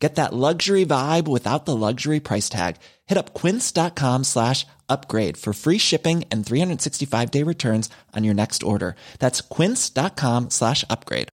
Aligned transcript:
Get 0.00 0.14
that 0.14 0.32
luxury 0.32 0.86
vibe 0.86 1.28
without 1.28 1.66
the 1.66 1.76
luxury 1.76 2.20
price 2.20 2.48
tag. 2.48 2.76
Hit 3.06 3.18
up 3.18 3.34
quince.com 3.34 4.24
slash 4.24 4.66
upgrade 4.88 5.36
for 5.36 5.52
free 5.52 5.78
shipping 5.78 6.24
and 6.30 6.44
365 6.44 7.30
day 7.30 7.44
returns 7.44 7.90
on 8.16 8.24
your 8.24 8.34
next 8.34 8.62
order. 8.62 8.96
That's 9.18 9.42
quince.com 9.42 10.48
slash 10.50 10.84
upgrade. 10.88 11.28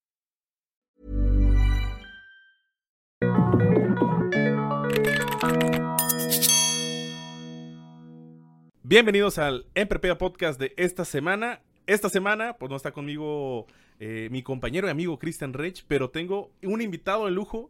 Bienvenidos 8.84 9.38
al 9.38 9.66
Emprepeda 9.76 10.18
Podcast 10.18 10.60
de 10.60 10.74
esta 10.78 11.04
semana. 11.04 11.62
Esta 11.88 12.10
semana, 12.10 12.58
pues 12.58 12.70
no 12.70 12.76
está 12.76 12.92
conmigo 12.92 13.68
eh, 14.00 14.28
mi 14.32 14.44
compañero 14.44 14.88
y 14.88 14.92
amigo 14.92 15.20
Christian 15.20 15.54
Rech, 15.54 15.84
pero 15.88 16.10
tengo 16.10 16.52
un 16.64 16.82
invitado 16.82 17.26
de 17.26 17.32
lujo 17.32 17.70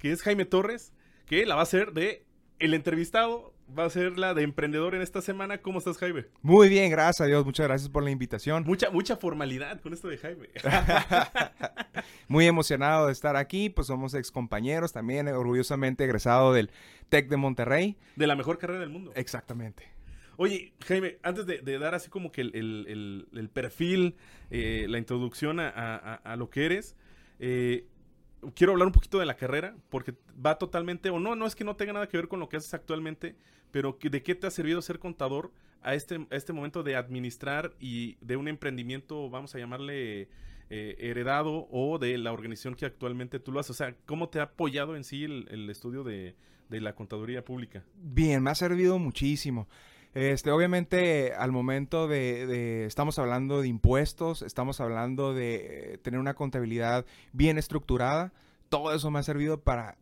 que 0.00 0.10
es 0.10 0.22
Jaime 0.22 0.46
Torres, 0.46 0.92
que 1.26 1.46
la 1.46 1.54
va 1.54 1.60
a 1.60 1.64
hacer 1.64 1.92
de 1.92 2.24
el 2.58 2.74
entrevistado, 2.74 3.54
va 3.78 3.84
a 3.84 3.90
ser 3.90 4.18
la 4.18 4.34
de 4.34 4.42
emprendedor 4.42 4.94
en 4.94 5.02
esta 5.02 5.22
semana. 5.22 5.58
¿Cómo 5.58 5.78
estás, 5.78 5.98
Jaime? 5.98 6.26
Muy 6.42 6.68
bien, 6.68 6.90
gracias 6.90 7.20
a 7.20 7.26
Dios. 7.26 7.44
Muchas 7.44 7.66
gracias 7.66 7.88
por 7.90 8.02
la 8.02 8.10
invitación. 8.10 8.64
Mucha, 8.66 8.90
mucha 8.90 9.16
formalidad 9.16 9.80
con 9.80 9.92
esto 9.92 10.08
de 10.08 10.18
Jaime. 10.18 10.48
Muy 12.28 12.46
emocionado 12.46 13.06
de 13.06 13.12
estar 13.12 13.36
aquí. 13.36 13.70
Pues 13.70 13.86
somos 13.86 14.14
ex 14.14 14.30
compañeros 14.30 14.92
también, 14.92 15.28
orgullosamente 15.28 16.04
egresado 16.04 16.52
del 16.52 16.70
TEC 17.08 17.28
de 17.28 17.36
Monterrey. 17.36 17.96
De 18.16 18.26
la 18.26 18.36
mejor 18.36 18.58
carrera 18.58 18.80
del 18.80 18.90
mundo. 18.90 19.12
Exactamente. 19.14 19.84
Oye, 20.36 20.72
Jaime, 20.86 21.18
antes 21.22 21.44
de, 21.44 21.78
dar 21.78 21.94
así 21.94 22.08
como 22.08 22.32
que 22.32 22.40
el, 22.40 23.50
perfil, 23.52 24.16
eh, 24.50 24.86
la 24.88 24.96
introducción 24.96 25.60
a, 25.60 26.34
lo 26.38 26.48
que 26.48 26.64
eres, 26.64 26.96
eh, 27.38 27.84
quiero 28.54 28.72
hablar 28.72 28.86
un 28.86 28.92
poquito 28.92 29.18
de 29.18 29.26
la 29.26 29.36
carrera, 29.36 29.76
porque 29.88 30.14
va 30.44 30.58
totalmente, 30.58 31.10
o 31.10 31.18
no, 31.18 31.36
no 31.36 31.46
es 31.46 31.54
que 31.54 31.64
no 31.64 31.76
tenga 31.76 31.92
nada 31.92 32.08
que 32.08 32.16
ver 32.16 32.28
con 32.28 32.40
lo 32.40 32.48
que 32.48 32.56
haces 32.56 32.74
actualmente, 32.74 33.36
pero 33.70 33.98
de 34.00 34.22
qué 34.22 34.34
te 34.34 34.46
ha 34.46 34.50
servido 34.50 34.82
ser 34.82 34.98
contador 34.98 35.52
a 35.82 35.94
este, 35.94 36.26
este 36.30 36.52
momento 36.52 36.82
de 36.82 36.96
administrar 36.96 37.74
y 37.78 38.16
de 38.20 38.36
un 38.36 38.48
emprendimiento, 38.48 39.30
vamos 39.30 39.54
a 39.54 39.58
llamarle 39.58 40.28
eh, 40.68 40.96
heredado, 40.98 41.68
o 41.70 41.98
de 41.98 42.16
la 42.18 42.32
organización 42.32 42.74
que 42.74 42.86
actualmente 42.86 43.40
tú 43.40 43.52
lo 43.52 43.60
haces. 43.60 43.70
O 43.70 43.74
sea, 43.74 43.96
¿cómo 44.06 44.28
te 44.28 44.40
ha 44.40 44.44
apoyado 44.44 44.96
en 44.96 45.04
sí 45.04 45.24
el, 45.24 45.68
estudio 45.70 46.04
de, 46.04 46.34
de 46.68 46.80
la 46.80 46.94
contaduría 46.94 47.44
pública? 47.44 47.82
Bien, 47.96 48.42
me 48.42 48.50
ha 48.50 48.54
servido 48.54 48.98
muchísimo. 48.98 49.68
Este, 50.14 50.50
obviamente, 50.50 51.34
al 51.34 51.52
momento 51.52 52.08
de, 52.08 52.84
estamos 52.84 53.18
hablando 53.18 53.60
de 53.60 53.68
impuestos, 53.68 54.42
estamos 54.42 54.80
hablando 54.80 55.34
de 55.34 56.00
tener 56.02 56.18
una 56.18 56.34
contabilidad 56.34 57.06
bien 57.32 57.58
estructurada. 57.58 58.32
Todo 58.68 58.92
eso 58.92 59.10
me 59.10 59.20
ha 59.20 59.22
servido 59.22 59.60
para 59.60 59.98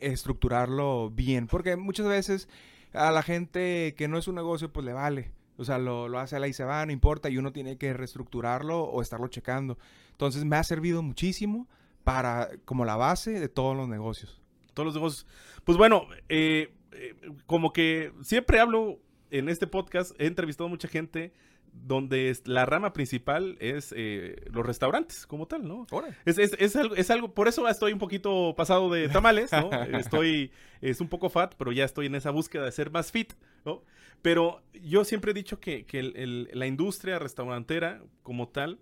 estructurarlo 0.00 1.10
bien, 1.10 1.46
porque 1.46 1.76
muchas 1.76 2.06
veces 2.06 2.48
a 2.92 3.10
la 3.10 3.22
gente 3.22 3.94
que 3.96 4.08
no 4.08 4.18
es 4.18 4.28
un 4.28 4.36
negocio, 4.36 4.72
pues 4.72 4.86
le 4.86 4.92
vale. 4.92 5.32
O 5.56 5.64
sea, 5.64 5.78
lo, 5.78 6.08
lo 6.08 6.18
hace 6.20 6.36
a 6.36 6.38
la 6.38 6.48
y 6.48 6.52
se 6.52 6.64
va, 6.64 6.86
no 6.86 6.92
importa, 6.92 7.28
y 7.28 7.36
uno 7.36 7.52
tiene 7.52 7.76
que 7.76 7.92
reestructurarlo 7.92 8.82
o 8.84 9.02
estarlo 9.02 9.28
checando. 9.28 9.78
Entonces, 10.12 10.44
me 10.44 10.56
ha 10.56 10.64
servido 10.64 11.02
muchísimo 11.02 11.68
para, 12.04 12.50
como 12.64 12.84
la 12.84 12.96
base 12.96 13.38
de 13.38 13.48
todos 13.48 13.76
los 13.76 13.88
negocios. 13.88 14.40
Todos 14.74 14.86
los 14.86 14.94
negocios. 14.94 15.26
Pues 15.64 15.76
bueno, 15.76 16.06
eh, 16.28 16.72
eh, 16.92 17.14
como 17.46 17.72
que 17.72 18.12
siempre 18.22 18.60
hablo 18.60 19.00
en 19.30 19.48
este 19.48 19.66
podcast 19.66 20.18
he 20.20 20.26
entrevistado 20.26 20.66
a 20.66 20.70
mucha 20.70 20.88
gente 20.88 21.32
donde 21.72 22.36
la 22.44 22.66
rama 22.66 22.92
principal 22.92 23.56
es 23.60 23.94
eh, 23.96 24.44
los 24.52 24.66
restaurantes 24.66 25.26
como 25.26 25.46
tal, 25.46 25.66
¿no? 25.66 25.86
Es, 26.24 26.38
es, 26.38 26.56
es, 26.58 26.76
algo, 26.76 26.96
es 26.96 27.10
algo, 27.10 27.32
por 27.32 27.48
eso 27.48 27.68
estoy 27.68 27.92
un 27.92 27.98
poquito 27.98 28.54
pasado 28.56 28.90
de 28.90 29.08
tamales, 29.08 29.52
¿no? 29.52 29.70
estoy, 29.98 30.50
es 30.80 31.00
un 31.00 31.08
poco 31.08 31.30
fat, 31.30 31.54
pero 31.56 31.72
ya 31.72 31.84
estoy 31.84 32.06
en 32.06 32.14
esa 32.14 32.30
búsqueda 32.30 32.64
de 32.64 32.72
ser 32.72 32.90
más 32.90 33.12
fit, 33.12 33.34
¿no? 33.64 33.82
Pero 34.22 34.62
yo 34.74 35.04
siempre 35.04 35.30
he 35.30 35.34
dicho 35.34 35.60
que, 35.60 35.86
que 35.86 36.02
la 36.02 36.66
industria 36.66 37.18
restaurantera 37.18 38.02
como 38.22 38.48
tal 38.48 38.78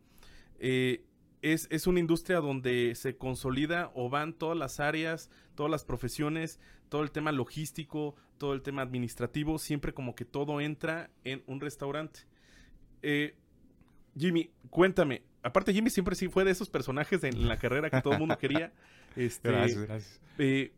eh, 0.58 1.04
es, 1.42 1.68
es, 1.70 1.86
una 1.86 2.00
industria 2.00 2.40
donde 2.40 2.94
se 2.96 3.16
consolida 3.16 3.92
o 3.94 4.10
van 4.10 4.32
todas 4.32 4.58
las 4.58 4.80
áreas, 4.80 5.30
todas 5.54 5.70
las 5.70 5.84
profesiones, 5.84 6.58
todo 6.88 7.02
el 7.02 7.10
tema 7.10 7.32
logístico, 7.32 8.14
todo 8.38 8.54
el 8.54 8.62
tema 8.62 8.82
administrativo, 8.82 9.58
siempre 9.58 9.92
como 9.92 10.14
que 10.14 10.24
todo 10.24 10.60
entra 10.60 11.10
en 11.24 11.42
un 11.46 11.60
restaurante. 11.60 12.20
Eh, 13.02 13.34
Jimmy, 14.16 14.50
cuéntame. 14.70 15.22
Aparte, 15.42 15.72
Jimmy 15.72 15.90
siempre 15.90 16.14
sí 16.14 16.28
fue 16.28 16.44
de 16.44 16.50
esos 16.50 16.68
personajes 16.68 17.22
en 17.24 17.46
la 17.48 17.58
carrera 17.58 17.90
que 17.90 18.00
todo 18.02 18.14
el 18.14 18.18
mundo 18.18 18.36
quería. 18.38 18.72
Este, 19.16 19.48
gracias, 19.48 19.80
gracias. 19.82 20.20
Eh, 20.38 20.72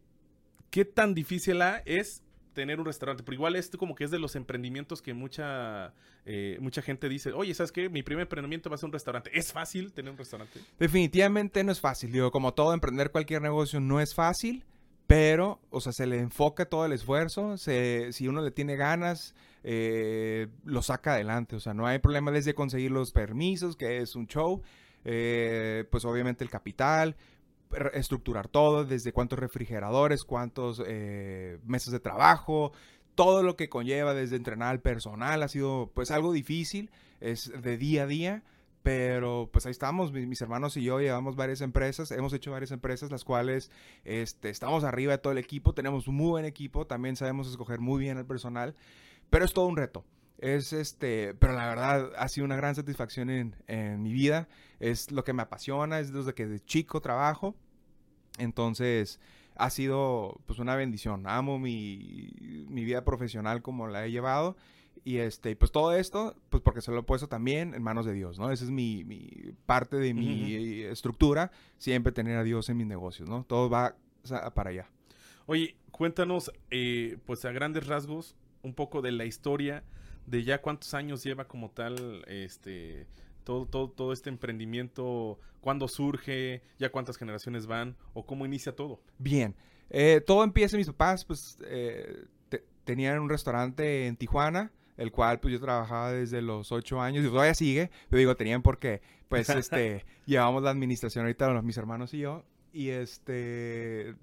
¿Qué 0.70 0.84
tan 0.84 1.14
difícil 1.14 1.60
es 1.84 2.22
tener 2.52 2.78
un 2.78 2.86
restaurante. 2.86 3.22
Pero 3.22 3.34
igual 3.34 3.56
esto 3.56 3.78
como 3.78 3.94
que 3.94 4.04
es 4.04 4.10
de 4.10 4.18
los 4.18 4.36
emprendimientos 4.36 5.02
que 5.02 5.14
mucha, 5.14 5.94
eh, 6.24 6.58
mucha 6.60 6.82
gente 6.82 7.08
dice, 7.08 7.32
oye, 7.32 7.54
¿sabes 7.54 7.72
qué? 7.72 7.88
Mi 7.88 8.02
primer 8.02 8.22
emprendimiento 8.22 8.70
va 8.70 8.74
a 8.74 8.78
ser 8.78 8.86
un 8.86 8.92
restaurante. 8.92 9.30
¿Es 9.32 9.52
fácil 9.52 9.92
tener 9.92 10.12
un 10.12 10.18
restaurante? 10.18 10.60
Definitivamente 10.78 11.64
no 11.64 11.72
es 11.72 11.80
fácil. 11.80 12.12
Digo, 12.12 12.30
como 12.30 12.54
todo, 12.54 12.74
emprender 12.74 13.10
cualquier 13.10 13.42
negocio 13.42 13.80
no 13.80 14.00
es 14.00 14.14
fácil. 14.14 14.64
Pero, 15.10 15.58
o 15.70 15.80
sea, 15.80 15.92
se 15.92 16.06
le 16.06 16.20
enfoca 16.20 16.66
todo 16.66 16.86
el 16.86 16.92
esfuerzo. 16.92 17.56
si 17.58 18.28
uno 18.28 18.42
le 18.42 18.52
tiene 18.52 18.76
ganas, 18.76 19.34
eh, 19.64 20.46
lo 20.64 20.82
saca 20.82 21.14
adelante. 21.14 21.56
O 21.56 21.60
sea, 21.60 21.74
no 21.74 21.84
hay 21.84 21.98
problema 21.98 22.30
desde 22.30 22.54
conseguir 22.54 22.92
los 22.92 23.10
permisos, 23.10 23.74
que 23.74 23.98
es 23.98 24.14
un 24.14 24.28
show. 24.28 24.62
Eh, 25.04 25.84
pues 25.90 26.04
obviamente 26.04 26.44
el 26.44 26.50
capital, 26.50 27.16
estructurar 27.92 28.46
todo, 28.46 28.84
desde 28.84 29.12
cuántos 29.12 29.40
refrigeradores, 29.40 30.22
cuántos 30.22 30.80
eh, 30.86 31.58
meses 31.64 31.90
de 31.90 31.98
trabajo, 31.98 32.70
todo 33.16 33.42
lo 33.42 33.56
que 33.56 33.68
conlleva 33.68 34.14
desde 34.14 34.36
entrenar 34.36 34.68
al 34.68 34.80
personal 34.80 35.42
ha 35.42 35.48
sido 35.48 35.90
pues 35.92 36.12
algo 36.12 36.30
difícil, 36.30 36.88
es 37.20 37.50
de 37.60 37.76
día 37.78 38.04
a 38.04 38.06
día, 38.06 38.42
pero 38.82 39.48
pues 39.52 39.66
ahí 39.66 39.72
estamos, 39.72 40.12
mis, 40.12 40.40
hermanos 40.40 40.76
y 40.76 40.82
yo 40.82 41.00
llevamos 41.00 41.36
varias 41.36 41.60
empresas, 41.60 42.10
hemos 42.10 42.32
hecho 42.32 42.50
varias 42.50 42.70
empresas 42.70 43.10
las 43.10 43.24
cuales 43.24 43.70
este, 44.04 44.50
estamos 44.50 44.84
arriba 44.84 45.12
de 45.12 45.18
todo 45.18 45.32
el 45.32 45.38
equipo, 45.38 45.74
tenemos 45.74 46.08
un 46.08 46.16
muy 46.16 46.30
buen 46.30 46.44
equipo, 46.44 46.86
también 46.86 47.16
sabemos 47.16 47.48
escoger 47.48 47.80
muy 47.80 48.00
bien 48.00 48.18
al 48.18 48.26
personal, 48.26 48.74
pero 49.28 49.44
es 49.44 49.52
todo 49.52 49.66
un 49.66 49.76
reto. 49.76 50.04
Es 50.38 50.72
este, 50.72 51.34
pero 51.34 51.52
la 51.52 51.68
verdad 51.68 52.12
ha 52.16 52.26
sido 52.28 52.46
una 52.46 52.56
gran 52.56 52.74
satisfacción 52.74 53.28
en, 53.28 53.56
en 53.66 54.02
mi 54.02 54.10
vida. 54.14 54.48
Es 54.78 55.10
lo 55.10 55.22
que 55.22 55.34
me 55.34 55.42
apasiona, 55.42 56.00
es 56.00 56.14
desde 56.14 56.32
que 56.32 56.46
de 56.46 56.60
chico 56.60 57.02
trabajo. 57.02 57.54
Entonces, 58.38 59.20
ha 59.60 59.68
sido 59.70 60.40
pues 60.46 60.58
una 60.58 60.74
bendición. 60.74 61.26
Amo 61.26 61.58
mi, 61.58 62.32
mi, 62.68 62.84
vida 62.84 63.04
profesional 63.04 63.60
como 63.60 63.86
la 63.86 64.06
he 64.06 64.10
llevado. 64.10 64.56
Y 65.04 65.18
este, 65.18 65.56
pues 65.56 65.72
todo 65.72 65.94
esto, 65.94 66.36
pues 66.50 66.62
porque 66.62 66.80
se 66.80 66.90
lo 66.90 67.00
he 67.00 67.02
puesto 67.02 67.28
también 67.28 67.74
en 67.74 67.82
manos 67.82 68.04
de 68.06 68.12
Dios, 68.12 68.38
¿no? 68.38 68.50
Esa 68.50 68.64
es 68.64 68.70
mi, 68.70 69.04
mi 69.04 69.54
parte 69.66 69.96
de 69.96 70.12
mi 70.12 70.82
estructura, 70.82 71.50
siempre 71.78 72.12
tener 72.12 72.36
a 72.36 72.44
Dios 72.44 72.68
en 72.68 72.76
mis 72.76 72.86
negocios, 72.86 73.28
¿no? 73.28 73.44
Todo 73.44 73.70
va 73.70 73.96
para 74.54 74.70
allá. 74.70 74.90
Oye, 75.46 75.76
cuéntanos, 75.90 76.52
eh, 76.70 77.18
pues 77.26 77.44
a 77.44 77.52
grandes 77.52 77.86
rasgos, 77.86 78.36
un 78.62 78.74
poco 78.74 79.02
de 79.02 79.12
la 79.12 79.24
historia 79.24 79.84
de 80.26 80.44
ya 80.44 80.60
cuántos 80.60 80.94
años 80.94 81.24
lleva 81.24 81.48
como 81.48 81.70
tal 81.70 82.24
este 82.28 83.06
todo, 83.44 83.66
todo, 83.66 83.90
todo 83.90 84.12
este 84.12 84.28
emprendimiento, 84.28 85.40
cuándo 85.60 85.88
surge, 85.88 86.62
ya 86.78 86.92
cuántas 86.92 87.16
generaciones 87.16 87.66
van 87.66 87.96
o 88.12 88.24
cómo 88.26 88.46
inicia 88.46 88.76
todo. 88.76 89.00
Bien, 89.18 89.56
eh, 89.88 90.22
todo 90.24 90.44
empieza, 90.44 90.76
mis 90.76 90.86
papás 90.86 91.24
pues 91.24 91.58
eh, 91.64 92.26
tenían 92.84 93.20
un 93.20 93.28
restaurante 93.28 94.06
en 94.06 94.16
Tijuana, 94.16 94.72
el 95.00 95.10
cual 95.10 95.40
pues 95.40 95.52
yo 95.52 95.60
trabajaba 95.60 96.12
desde 96.12 96.42
los 96.42 96.70
ocho 96.72 97.00
años 97.00 97.24
y 97.24 97.28
todavía 97.28 97.54
sigue, 97.54 97.90
pero 98.08 98.18
digo, 98.18 98.36
tenían 98.36 98.62
porque 98.62 99.00
pues 99.28 99.48
este, 99.48 100.04
llevamos 100.26 100.62
la 100.62 100.70
administración 100.70 101.24
ahorita 101.24 101.62
mis 101.62 101.76
hermanos 101.76 102.14
y 102.14 102.18
yo 102.18 102.44
y 102.72 102.90
este, 102.90 104.14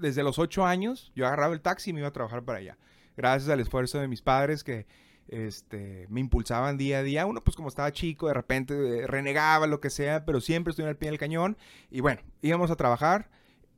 desde 0.00 0.22
los 0.22 0.38
ocho 0.38 0.66
años 0.66 1.12
yo 1.14 1.26
agarraba 1.26 1.54
el 1.54 1.60
taxi 1.60 1.90
y 1.90 1.92
me 1.92 2.00
iba 2.00 2.08
a 2.08 2.12
trabajar 2.12 2.42
para 2.42 2.58
allá 2.58 2.76
gracias 3.16 3.48
al 3.50 3.60
esfuerzo 3.60 3.98
de 4.00 4.08
mis 4.08 4.20
padres 4.20 4.64
que 4.64 4.86
este, 5.28 6.06
me 6.08 6.20
impulsaban 6.20 6.76
día 6.76 6.98
a 6.98 7.02
día. 7.02 7.26
Uno, 7.26 7.42
pues 7.42 7.56
como 7.56 7.68
estaba 7.68 7.92
chico, 7.92 8.28
de 8.28 8.34
repente 8.34 8.74
eh, 8.74 9.06
renegaba, 9.06 9.66
lo 9.66 9.80
que 9.80 9.90
sea, 9.90 10.24
pero 10.24 10.40
siempre 10.40 10.70
estuve 10.70 10.88
al 10.88 10.96
pie 10.96 11.10
del 11.10 11.18
cañón. 11.18 11.56
Y 11.90 12.00
bueno, 12.00 12.20
íbamos 12.42 12.70
a 12.70 12.76
trabajar 12.76 13.28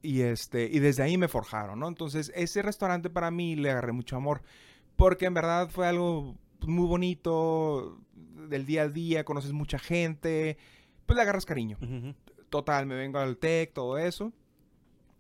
y, 0.03 0.23
este, 0.23 0.69
y 0.71 0.79
desde 0.79 1.03
ahí 1.03 1.17
me 1.17 1.29
forjaron, 1.29 1.81
¿no? 1.81 1.89
Entonces, 1.89 2.33
ese 2.35 2.63
restaurante 2.63 3.11
para 3.11 3.31
mí 3.31 3.57
le 3.57 3.71
agarré 3.71 3.93
mucho 3.93 4.17
amor, 4.17 4.43
porque 4.99 5.25
en 5.25 5.33
verdad 5.35 5.71
fue 5.71 5.87
algo 5.87 6.37
pues, 6.59 6.69
muy 6.69 6.87
bonito. 6.87 7.99
del 8.49 8.67
día 8.67 8.83
a 8.83 8.89
día, 8.89 9.25
conoces 9.25 9.53
mucha 9.53 9.79
gente, 9.79 10.59
pues 11.07 11.17
le 11.17 11.23
agarras 11.23 11.47
cariño. 11.47 11.79
Total, 12.51 12.85
me 12.87 12.95
vengo 12.97 13.19
al 13.19 13.37
TEC, 13.37 13.73
todo 13.73 13.97
eso. 13.99 14.33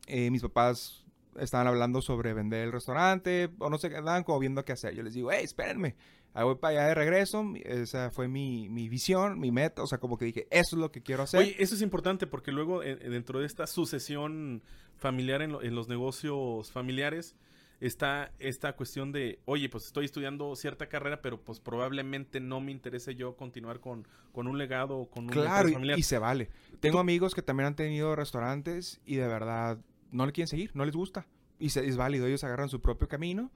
Eh, 0.06 0.30
mis 0.30 0.42
papás 0.42 1.04
estaban 1.38 1.66
hablando 1.66 2.00
sobre 2.02 2.32
vender 2.32 2.64
el 2.64 2.72
restaurante, 2.72 3.50
o 3.58 3.68
no 3.70 3.78
sé, 3.78 3.94
andaban 3.96 4.24
como 4.24 4.38
viendo 4.38 4.64
qué 4.64 4.72
hacer. 4.72 4.94
Yo 4.94 5.02
les 5.02 5.12
digo, 5.14 5.30
hey, 5.30 5.42
espérenme, 5.44 5.94
ahí 6.34 6.42
voy 6.44 6.54
para 6.56 6.78
allá 6.80 6.88
de 6.88 6.94
regreso. 6.94 7.44
Esa 7.64 8.10
fue 8.10 8.28
mi, 8.28 8.68
mi 8.70 8.88
visión, 8.88 9.38
mi 9.38 9.52
meta, 9.52 9.82
o 9.82 9.86
sea, 9.86 9.98
como 9.98 10.16
que 10.16 10.24
dije, 10.24 10.46
eso 10.50 10.74
es 10.76 10.80
lo 10.80 10.90
que 10.90 11.02
quiero 11.02 11.22
hacer. 11.24 11.40
Oye, 11.40 11.54
eso 11.58 11.74
es 11.74 11.82
importante 11.82 12.26
porque 12.26 12.50
luego 12.50 12.82
eh, 12.82 12.96
dentro 12.96 13.40
de 13.40 13.46
esta 13.46 13.66
sucesión 13.66 14.62
familiar 14.96 15.42
en, 15.42 15.52
lo- 15.52 15.62
en 15.62 15.74
los 15.74 15.86
negocios 15.88 16.72
familiares 16.72 17.36
está 17.80 18.32
esta 18.38 18.74
cuestión 18.74 19.12
de, 19.12 19.38
oye, 19.44 19.68
pues 19.68 19.86
estoy 19.86 20.04
estudiando 20.04 20.54
cierta 20.56 20.88
carrera, 20.88 21.22
pero 21.22 21.40
pues 21.40 21.60
probablemente 21.60 22.40
no 22.40 22.60
me 22.60 22.72
interese 22.72 23.14
yo 23.14 23.36
continuar 23.36 23.80
con, 23.80 24.06
con 24.32 24.46
un 24.48 24.58
legado 24.58 24.98
o 24.98 25.08
con 25.10 25.24
un 25.24 25.30
Claro, 25.30 25.68
y, 25.68 25.72
familiar. 25.74 25.98
y 25.98 26.02
se 26.02 26.18
vale. 26.18 26.48
Tengo 26.80 26.98
amigos 26.98 27.34
que 27.34 27.42
también 27.42 27.68
han 27.68 27.76
tenido 27.76 28.16
restaurantes 28.16 29.00
y 29.06 29.16
de 29.16 29.26
verdad 29.28 29.78
no 30.10 30.26
le 30.26 30.32
quieren 30.32 30.48
seguir, 30.48 30.70
no 30.74 30.84
les 30.84 30.94
gusta. 30.96 31.26
Y 31.60 31.70
se- 31.70 31.86
es 31.86 31.96
válido, 31.96 32.26
ellos 32.26 32.44
agarran 32.44 32.68
su 32.68 32.80
propio 32.80 33.08
camino 33.08 33.50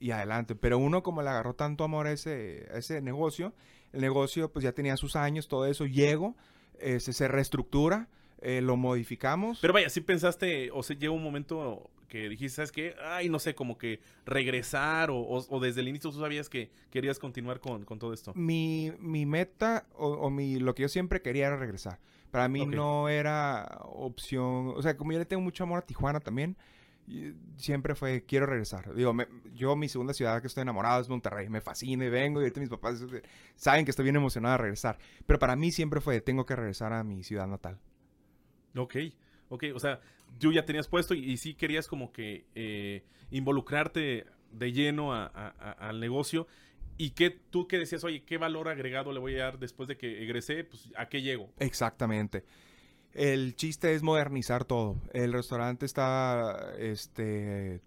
y 0.00 0.10
adelante. 0.10 0.54
Pero 0.54 0.78
uno 0.78 1.02
como 1.02 1.22
le 1.22 1.28
agarró 1.30 1.54
tanto 1.54 1.84
amor 1.84 2.06
a 2.06 2.12
ese, 2.12 2.68
a 2.74 2.78
ese 2.78 3.00
negocio, 3.00 3.54
el 3.92 4.00
negocio 4.00 4.50
pues 4.52 4.62
ya 4.64 4.72
tenía 4.72 4.96
sus 4.96 5.16
años, 5.16 5.48
todo 5.48 5.66
eso, 5.66 5.86
llego, 5.86 6.34
este, 6.78 7.12
se 7.12 7.28
reestructura, 7.28 8.08
eh, 8.40 8.60
lo 8.60 8.76
modificamos. 8.76 9.58
Pero 9.60 9.72
vaya, 9.72 9.88
si 9.88 10.00
pensaste, 10.00 10.70
o 10.72 10.82
se 10.82 10.96
llegó 10.96 11.14
un 11.14 11.22
momento 11.22 11.90
que 12.12 12.28
dijiste, 12.28 12.56
¿sabes 12.56 12.72
qué? 12.72 12.94
Ay, 13.02 13.30
no 13.30 13.38
sé, 13.38 13.54
como 13.54 13.78
que 13.78 14.00
regresar 14.26 15.10
o, 15.10 15.16
o- 15.16 15.46
o 15.48 15.60
desde 15.60 15.80
el 15.80 15.88
inicio 15.88 16.10
tú 16.10 16.20
sabías 16.20 16.50
que 16.50 16.70
querías 16.90 17.18
continuar 17.18 17.58
con, 17.58 17.86
con 17.86 17.98
todo 17.98 18.12
esto. 18.12 18.32
mi, 18.36 18.92
mi 18.98 19.24
meta 19.24 19.86
o, 19.94 20.08
o 20.08 20.28
mi, 20.28 20.58
lo 20.58 20.74
que 20.74 20.82
yo 20.82 20.88
siempre 20.88 21.22
quería 21.22 21.46
era 21.46 21.56
regresar. 21.56 22.00
Para 22.30 22.48
mí 22.48 22.60
no 22.76 23.08
era 23.08 23.78
opción, 23.84 24.74
o 24.76 24.82
sea, 24.82 24.96
como 24.96 25.12
yo 25.12 25.18
le 25.18 25.24
tengo 25.24 25.40
mucho 25.42 25.64
amor 25.64 25.78
a 25.78 25.86
Tijuana 25.86 26.20
también, 26.20 26.56
siempre 27.56 27.94
fue, 27.94 28.24
quiero 28.24 28.44
regresar. 28.46 28.94
Digo, 28.94 29.12
me- 29.14 29.26
yo 29.54 29.74
mi 29.74 29.88
segunda 29.88 30.12
ciudad 30.12 30.40
que 30.42 30.46
estoy 30.48 30.62
enamorado 30.62 31.00
es 31.00 31.08
Monterrey, 31.08 31.48
me 31.48 31.60
fascina 31.62 32.04
y 32.04 32.10
vengo 32.10 32.40
y 32.40 32.44
ahorita 32.44 32.60
mis 32.60 32.68
papás 32.68 33.02
saben 33.56 33.84
que 33.86 33.90
estoy 33.90 34.04
bien 34.04 34.16
emocionado 34.16 34.52
de 34.52 34.58
regresar. 34.58 34.98
Pero 35.26 35.38
para 35.38 35.56
mí 35.56 35.72
siempre 35.72 36.00
fue, 36.02 36.20
tengo 36.20 36.44
que 36.44 36.56
regresar 36.56 36.92
a 36.92 37.02
mi 37.04 37.22
ciudad 37.24 37.46
natal. 37.46 37.78
Ok, 38.76 38.96
ok, 39.52 39.64
o 39.74 39.78
sea, 39.78 40.00
tú 40.38 40.50
ya 40.50 40.64
tenías 40.64 40.88
puesto 40.88 41.12
y, 41.14 41.36
sí 41.36 41.54
querías 41.54 41.86
como 41.86 42.10
que 42.10 42.46
eh, 42.54 43.04
involucrarte 43.30 44.24
de 44.50 44.72
lleno 44.72 45.12
al 45.12 46.00
negocio. 46.00 46.46
¿Y 46.96 47.10
qué 47.10 47.30
tú 47.30 47.68
qué 47.68 47.78
decías, 47.78 48.02
oye, 48.04 48.22
qué 48.24 48.38
valor 48.38 48.68
agregado 48.68 49.12
le 49.12 49.20
voy 49.20 49.34
a 49.38 49.44
dar 49.44 49.58
después 49.58 49.88
de 49.88 49.98
que 49.98 50.22
egresé? 50.22 50.64
Pues, 50.64 50.90
¿a 50.96 51.08
qué 51.08 51.20
llego? 51.20 51.50
Exactamente. 51.58 52.44
El 53.12 53.54
chiste 53.54 53.94
es 53.94 54.02
modernizar 54.02 54.64
todo. 54.64 54.96
El 55.12 55.34
restaurante 55.34 55.84
está 55.84 56.74
este 56.78 57.82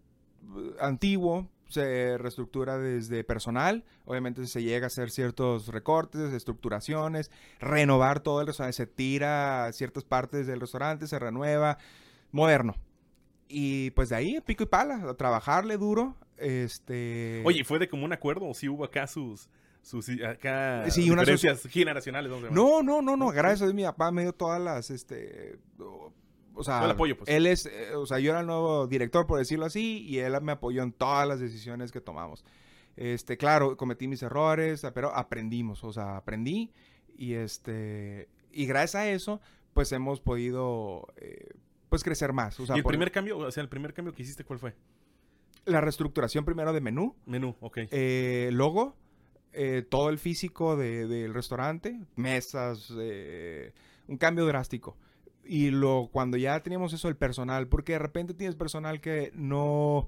antiguo, 0.80 1.50
se 1.70 2.18
reestructura 2.18 2.78
desde 2.78 3.24
personal, 3.24 3.84
obviamente 4.06 4.46
se 4.48 4.64
llega 4.64 4.86
a 4.86 4.88
hacer 4.88 5.12
ciertos 5.12 5.68
recortes, 5.68 6.34
estructuraciones, 6.34 7.32
renovar 7.60 8.20
todo 8.20 8.42
el 8.42 8.48
restaurante, 8.48 8.78
se 8.78 8.88
tira 8.88 9.72
ciertas 9.74 10.04
partes 10.04 10.48
del 10.48 10.60
restaurante, 10.60 11.08
se 11.08 11.20
renueva, 11.20 11.78
moderno. 12.32 12.76
Y 13.48 13.92
pues 13.92 14.10
de 14.10 14.16
ahí, 14.16 14.42
pico 14.42 14.64
y 14.64 14.68
pala, 14.68 15.10
a 15.10 15.14
trabajarle 15.14 15.78
duro, 15.78 16.16
este... 16.38 17.42
Oye, 17.46 17.64
¿fue 17.64 17.80
de 17.80 17.88
común 17.88 18.12
acuerdo 18.14 18.48
o 18.48 18.54
sí 18.54 18.68
hubo 18.68 18.84
acá 18.84 19.08
sus, 19.08 19.50
sus 19.82 20.10
acá 20.22 20.90
Sí, 20.90 21.04
diferencias 21.04 21.64
generacionales? 21.68 22.32
No, 22.52 22.82
no, 22.82 23.02
no, 23.02 23.16
no, 23.16 23.30
gracias 23.30 23.62
a 23.62 23.66
Dios 23.66 23.76
mi 23.76 23.84
papá 23.84 24.12
me 24.12 24.24
dio 24.24 24.34
todas 24.34 24.62
las, 24.62 24.90
este, 24.90 25.60
o, 26.56 26.64
sea, 26.64 26.84
el 26.86 26.92
apoyo, 26.92 27.18
pues. 27.18 27.30
él 27.30 27.46
es, 27.48 27.66
eh, 27.68 27.96
o 27.96 28.06
sea, 28.06 28.20
yo 28.20 28.32
era 28.32 28.40
el 28.42 28.48
nuevo 28.48 28.88
director, 28.88 29.28
por 29.28 29.38
decirlo 29.40 29.66
así, 29.66 30.00
y 30.08 30.20
él 30.20 30.34
me 30.42 30.54
apoyó 30.54 30.82
en 30.84 30.92
todas 30.92 31.28
las 31.28 31.40
decisiones 31.40 31.92
que 31.92 32.02
tomamos. 32.02 32.44
Este, 32.96 33.38
claro, 33.38 33.76
cometí 33.78 34.08
mis 34.08 34.24
errores, 34.24 34.86
pero 34.94 35.14
aprendimos, 35.14 35.84
o 35.84 35.92
sea, 35.92 36.18
aprendí, 36.18 36.72
y 37.18 37.34
este, 37.34 38.30
y 38.52 38.66
gracias 38.66 38.96
a 38.96 39.10
eso, 39.10 39.42
pues 39.74 39.92
hemos 39.92 40.22
podido, 40.22 41.08
eh, 41.18 41.50
pues 41.90 42.04
crecer 42.04 42.32
más. 42.34 42.60
O 42.60 42.66
sea, 42.66 42.76
¿Y 42.76 42.80
el 42.80 42.84
por- 42.84 42.92
primer 42.92 43.12
cambio, 43.12 43.38
o 43.38 43.52
sea, 43.52 43.62
el 43.62 43.70
primer 43.70 43.94
cambio 43.94 44.14
que 44.14 44.24
hiciste, 44.24 44.44
cuál 44.44 44.60
fue? 44.60 44.74
la 45.68 45.82
reestructuración 45.82 46.46
primero 46.46 46.74
de 46.74 46.80
menú, 46.80 47.16
Menú, 47.26 47.56
ok. 47.60 47.80
eh, 47.90 48.50
logo, 48.54 48.96
eh, 49.52 49.84
todo 49.90 50.10
el 50.10 50.20
físico 50.20 50.78
de- 50.78 51.08
del 51.08 51.34
restaurante, 51.34 52.00
mesas, 52.16 52.92
un 54.08 54.18
cambio 54.18 54.46
drástico. 54.46 54.96
Y 55.48 55.70
lo, 55.70 56.10
cuando 56.12 56.38
ya 56.38 56.60
teníamos 56.62 56.92
eso, 56.94 57.08
el 57.08 57.16
personal, 57.18 57.68
porque 57.68 57.94
de 57.94 58.00
repente 58.00 58.34
tienes 58.34 58.56
personal 58.56 59.00
que 59.00 59.32
no, 59.36 60.08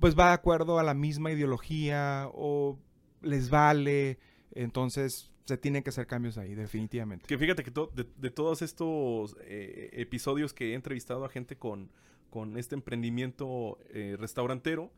pues 0.00 0.18
va 0.18 0.28
de 0.28 0.34
acuerdo 0.34 0.78
a 0.78 0.82
la 0.82 0.94
misma 0.94 1.30
ideología 1.32 2.28
o 2.32 2.78
les 3.20 3.50
vale, 3.50 4.18
entonces 4.52 5.30
se 5.44 5.56
tienen 5.58 5.82
que 5.82 5.90
hacer 5.90 6.06
cambios 6.06 6.38
ahí, 6.38 6.54
definitivamente. 6.54 7.26
Que 7.26 7.36
fíjate 7.38 7.62
que 7.62 7.70
to- 7.70 7.90
de, 7.94 8.06
de 8.16 8.30
todos 8.30 8.62
estos 8.62 9.36
eh, 9.42 9.90
episodios 9.94 10.52
que 10.54 10.70
he 10.72 10.74
entrevistado 10.74 11.24
a 11.24 11.28
gente 11.28 11.56
con, 11.56 11.90
con 12.30 12.56
este 12.58 12.74
emprendimiento 12.74 13.78
eh, 13.90 14.16
restaurantero, 14.18 14.90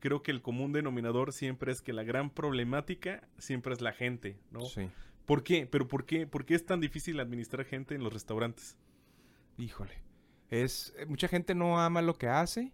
creo 0.00 0.22
que 0.22 0.30
el 0.32 0.42
común 0.42 0.72
denominador 0.72 1.32
siempre 1.32 1.72
es 1.72 1.82
que 1.82 1.92
la 1.92 2.02
gran 2.02 2.30
problemática 2.30 3.28
siempre 3.38 3.72
es 3.74 3.80
la 3.80 3.92
gente, 3.92 4.38
¿no? 4.50 4.60
Sí. 4.62 4.88
¿Por 5.26 5.44
qué? 5.44 5.66
¿Pero 5.66 5.86
por 5.86 6.04
qué? 6.04 6.26
¿Por 6.26 6.44
qué 6.44 6.54
es 6.56 6.66
tan 6.66 6.80
difícil 6.80 7.20
administrar 7.20 7.64
gente 7.64 7.94
en 7.94 8.02
los 8.02 8.12
restaurantes? 8.12 8.76
Híjole. 9.62 10.02
Es, 10.50 10.92
eh, 10.98 11.06
mucha 11.06 11.28
gente 11.28 11.54
no 11.54 11.80
ama 11.80 12.02
lo 12.02 12.14
que 12.14 12.26
hace. 12.28 12.72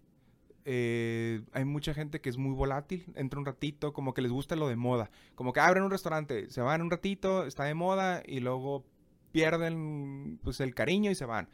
eh, 0.65 1.41
hay 1.53 1.65
mucha 1.65 1.93
gente 1.93 2.19
que 2.19 2.29
es 2.29 2.37
muy 2.37 2.53
volátil. 2.53 3.05
Entra 3.15 3.39
un 3.39 3.45
ratito, 3.45 3.93
como 3.93 4.13
que 4.13 4.21
les 4.21 4.31
gusta 4.31 4.55
lo 4.55 4.67
de 4.67 4.75
moda. 4.75 5.09
Como 5.35 5.53
que 5.53 5.59
abren 5.59 5.83
un 5.83 5.91
restaurante, 5.91 6.49
se 6.49 6.61
van 6.61 6.81
un 6.81 6.91
ratito, 6.91 7.45
está 7.45 7.63
de 7.63 7.73
moda 7.73 8.21
y 8.25 8.39
luego 8.39 8.85
pierden 9.31 10.39
pues 10.43 10.59
el 10.59 10.73
cariño 10.75 11.09
y 11.11 11.15
se 11.15 11.25
van. 11.25 11.47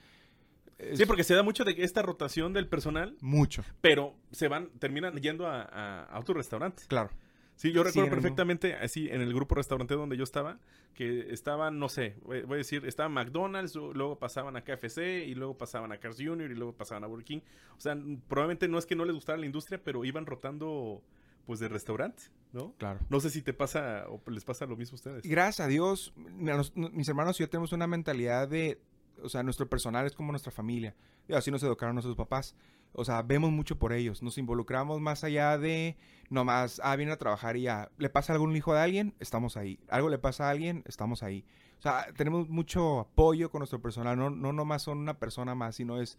Es 0.78 0.98
Sí, 0.98 1.06
porque 1.06 1.24
se 1.24 1.34
da 1.36 1.44
mucho 1.44 1.64
de 1.64 1.76
esta 1.80 2.02
rotación 2.02 2.52
del 2.54 2.68
personal, 2.68 3.16
Mucho, 3.22 3.64
pero 3.82 4.16
se 4.32 4.48
van, 4.50 4.70
terminan 4.80 5.16
yendo 5.22 5.48
a, 5.48 5.62
a, 5.64 6.04
a 6.04 6.20
otro 6.20 6.34
restaurante. 6.34 6.84
claro. 6.88 7.10
Sí, 7.56 7.72
yo 7.72 7.84
recuerdo 7.84 8.10
perfectamente, 8.10 8.74
así, 8.76 9.08
en 9.10 9.22
el 9.22 9.34
grupo 9.34 9.56
restaurante 9.56 9.94
donde 9.94 10.18
yo 10.18 10.24
estaba, 10.26 10.60
que 10.94 11.32
estaban, 11.34 11.80
no 11.80 11.88
sé, 11.88 12.16
voy 12.24 12.42
voy 12.42 12.56
a 12.56 12.58
decir, 12.58 12.86
estaba 12.86 13.08
McDonald's, 13.10 13.76
lu- 13.76 13.94
luego 13.94 14.20
pasaban 14.20 14.58
a 14.58 14.64
KFC, 14.64 15.24
y 15.26 15.36
luego 15.36 15.58
pasaban 15.58 15.92
a 15.94 15.98
Cars 15.98 16.18
Jr., 16.20 16.52
y 16.52 16.56
luego 16.56 16.74
pasaban 16.74 17.04
a 17.06 17.08
Burger 17.08 17.26
King. 17.26 17.40
O 17.78 17.80
sea, 17.80 17.98
probablemente 18.28 18.68
no 18.68 18.78
es 18.78 18.86
que 18.86 18.96
no 18.96 19.06
les 19.06 19.16
gustara 19.16 19.38
la 19.38 19.46
industria, 19.46 19.82
pero 19.82 20.04
iban 20.04 20.26
rotando, 20.26 21.02
pues, 21.46 21.60
de 21.62 21.70
restaurante, 21.70 22.24
¿no? 22.52 22.74
Claro. 22.78 23.00
No 23.10 23.22
sé 23.22 23.30
si 23.30 23.42
te 23.42 23.54
pasa, 23.54 24.06
o 24.10 24.22
les 24.30 24.44
pasa 24.44 24.66
lo 24.66 24.76
mismo 24.76 24.96
a 24.96 24.98
ustedes. 24.98 25.24
Gracias 25.26 25.66
a 25.66 25.70
Dios, 25.70 26.14
mis 26.18 27.08
hermanos 27.08 27.40
y 27.40 27.44
yo 27.44 27.50
tenemos 27.50 27.72
una 27.72 27.88
mentalidad 27.88 28.50
de, 28.50 28.80
o 29.24 29.30
sea, 29.30 29.44
nuestro 29.44 29.68
personal 29.70 30.06
es 30.06 30.14
como 30.14 30.34
nuestra 30.34 30.52
familia. 30.52 30.94
Y 31.28 31.34
así 31.34 31.50
nos 31.52 31.64
educaron 31.64 31.96
nuestros 31.96 32.16
papás. 32.18 32.54
O 32.98 33.06
sea, 33.06 33.22
vemos 33.22 33.52
mucho 33.52 33.78
por 33.78 33.94
ellos. 33.94 34.22
Nos 34.24 34.38
involucramos 34.38 35.00
más 35.02 35.24
allá 35.24 35.58
de 35.58 35.98
nomás, 36.30 36.82
ah, 36.84 36.96
viene 36.96 37.12
a 37.12 37.18
trabajar 37.18 37.58
y 37.58 37.64
ya. 37.64 37.90
¿Le 37.98 38.10
pasa 38.10 38.34
algún 38.34 38.56
hijo 38.56 38.74
de 38.74 38.80
alguien? 38.82 39.14
Estamos 39.20 39.58
ahí. 39.58 39.80
¿Algo 39.90 40.10
le 40.10 40.18
pasa 40.18 40.48
a 40.48 40.52
alguien? 40.52 40.84
Estamos 40.88 41.22
ahí. 41.24 41.44
O 41.78 41.82
sea, 41.82 42.08
tenemos 42.16 42.50
mucho 42.50 43.00
apoyo 43.02 43.52
con 43.52 43.60
nuestro 43.60 43.82
personal. 43.82 44.18
No, 44.18 44.30
no 44.30 44.54
nomás 44.54 44.84
son 44.84 44.98
una 44.98 45.20
persona 45.20 45.54
más, 45.56 45.76
sino 45.76 46.02
es 46.02 46.18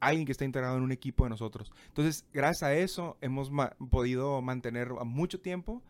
alguien 0.00 0.26
que 0.26 0.32
está 0.32 0.44
integrado 0.44 0.76
en 0.76 0.82
un 0.82 0.92
equipo 0.92 1.24
de 1.24 1.30
nosotros. 1.30 1.72
Entonces, 1.88 2.24
gracias 2.32 2.62
a 2.62 2.74
eso, 2.74 3.16
hemos 3.20 3.50
ma- 3.50 3.74
podido 3.90 4.40
mantener 4.42 4.88
a 5.00 5.04
mucho 5.04 5.40
tiempo 5.40 5.82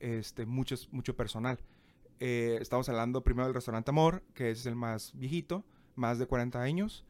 este, 0.00 0.44
muchos, 0.44 0.88
mucho 0.92 1.14
personal. 1.16 1.58
Eh, 2.20 2.58
estamos 2.60 2.88
hablando 2.88 3.22
primero 3.22 3.46
del 3.46 3.54
restaurante 3.54 3.90
Amor, 3.90 4.22
que 4.34 4.50
es 4.50 4.66
el 4.66 4.76
más 4.76 5.12
viejito, 5.14 5.64
más 5.94 6.18
de 6.18 6.26
40 6.26 6.60
años. 6.60 7.04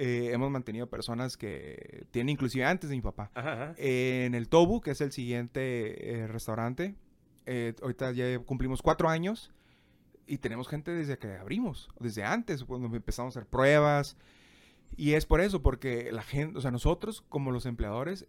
Eh, 0.00 0.30
hemos 0.32 0.48
mantenido 0.48 0.88
personas 0.88 1.36
que 1.36 2.06
tienen 2.12 2.28
inclusive 2.28 2.64
antes 2.64 2.88
de 2.88 2.94
mi 2.94 3.02
papá. 3.02 3.32
Ajá, 3.34 3.52
ajá. 3.52 3.74
En 3.78 4.36
el 4.36 4.48
Tobu, 4.48 4.80
que 4.80 4.92
es 4.92 5.00
el 5.00 5.10
siguiente 5.10 6.20
eh, 6.20 6.28
restaurante, 6.28 6.94
eh, 7.46 7.74
ahorita 7.82 8.12
ya 8.12 8.38
cumplimos 8.38 8.80
cuatro 8.80 9.08
años 9.08 9.50
y 10.24 10.38
tenemos 10.38 10.68
gente 10.68 10.92
desde 10.92 11.18
que 11.18 11.34
abrimos, 11.34 11.88
desde 11.98 12.22
antes, 12.22 12.62
cuando 12.62 12.94
empezamos 12.94 13.34
a 13.34 13.40
hacer 13.40 13.50
pruebas. 13.50 14.16
Y 14.96 15.14
es 15.14 15.26
por 15.26 15.40
eso, 15.40 15.62
porque 15.62 16.12
la 16.12 16.22
gente, 16.22 16.58
o 16.58 16.60
sea, 16.60 16.70
nosotros 16.70 17.24
como 17.28 17.50
los 17.50 17.66
empleadores 17.66 18.28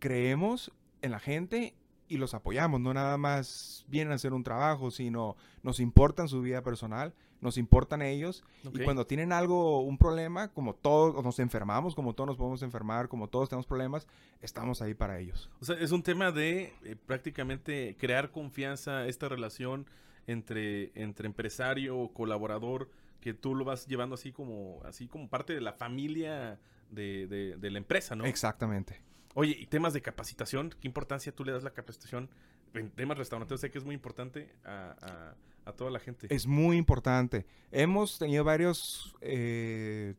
creemos 0.00 0.72
en 1.02 1.12
la 1.12 1.20
gente 1.20 1.76
y 2.08 2.16
los 2.16 2.34
apoyamos, 2.34 2.80
no 2.80 2.92
nada 2.92 3.16
más 3.16 3.86
vienen 3.86 4.10
a 4.10 4.16
hacer 4.16 4.32
un 4.32 4.42
trabajo, 4.42 4.90
sino 4.90 5.36
nos 5.62 5.78
importan 5.78 6.26
su 6.26 6.42
vida 6.42 6.62
personal, 6.64 7.14
nos 7.44 7.58
importan 7.58 8.02
ellos 8.02 8.42
y 8.64 8.78
cuando 8.84 9.06
tienen 9.06 9.30
algo, 9.32 9.82
un 9.82 9.98
problema, 9.98 10.48
como 10.48 10.74
todos 10.74 11.22
nos 11.22 11.38
enfermamos, 11.38 11.94
como 11.94 12.14
todos 12.14 12.26
nos 12.28 12.36
podemos 12.36 12.62
enfermar, 12.62 13.08
como 13.08 13.28
todos 13.28 13.48
tenemos 13.50 13.66
problemas, 13.66 14.08
estamos 14.40 14.82
ahí 14.82 14.94
para 14.94 15.20
ellos. 15.20 15.48
O 15.60 15.64
sea, 15.64 15.76
es 15.78 15.92
un 15.92 16.02
tema 16.02 16.32
de 16.32 16.72
eh, 16.84 16.96
prácticamente 17.06 17.96
crear 17.98 18.30
confianza, 18.32 19.06
esta 19.06 19.28
relación 19.28 19.86
entre, 20.26 20.90
entre 21.00 21.26
empresario 21.26 21.96
o 21.98 22.12
colaborador 22.12 22.88
que 23.20 23.34
tú 23.34 23.54
lo 23.54 23.64
vas 23.64 23.86
llevando 23.86 24.14
así 24.14 24.32
como, 24.32 24.80
así 24.84 25.06
como 25.06 25.28
parte 25.28 25.54
de 25.54 25.60
la 25.60 25.72
familia 25.74 26.58
de, 26.90 27.26
de- 27.26 27.56
de 27.56 27.70
la 27.70 27.78
empresa, 27.78 28.16
¿no? 28.16 28.24
Exactamente. 28.24 29.00
Oye, 29.34 29.56
y 29.58 29.66
temas 29.66 29.92
de 29.92 30.00
capacitación, 30.00 30.70
¿qué 30.80 30.86
importancia 30.88 31.30
tú 31.34 31.44
le 31.44 31.52
das 31.52 31.62
la 31.62 31.70
capacitación? 31.72 32.30
En 32.72 32.90
temas 32.90 33.18
restauranteros 33.18 33.60
sé 33.60 33.70
que 33.70 33.78
es 33.78 33.84
muy 33.84 33.94
importante 33.94 34.50
a, 34.64 34.94
a- 35.02 35.34
a 35.64 35.72
toda 35.72 35.90
la 35.90 35.98
gente. 35.98 36.26
Es 36.30 36.46
muy 36.46 36.76
importante. 36.76 37.46
Hemos 37.70 38.18
tenido 38.18 38.44
varios 38.44 39.14
eh, 39.20 40.14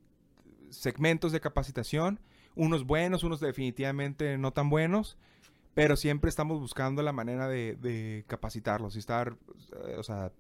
segmentos 0.70 1.32
de 1.32 1.40
capacitación, 1.40 2.20
unos 2.56 2.86
buenos, 2.86 3.24
unos 3.24 3.40
definitivamente 3.40 4.38
no 4.38 4.52
tan 4.54 4.70
buenos, 4.70 5.18
pero 5.74 5.96
siempre 5.96 6.30
estamos 6.30 6.60
buscando 6.60 7.02
la 7.04 7.12
manera 7.12 7.48
de, 7.48 8.24
capacitarlos 8.28 8.96
y 8.96 9.00
estar, 9.00 9.38
eh, 9.88 9.96
o 9.98 10.04
sea, 10.04 10.32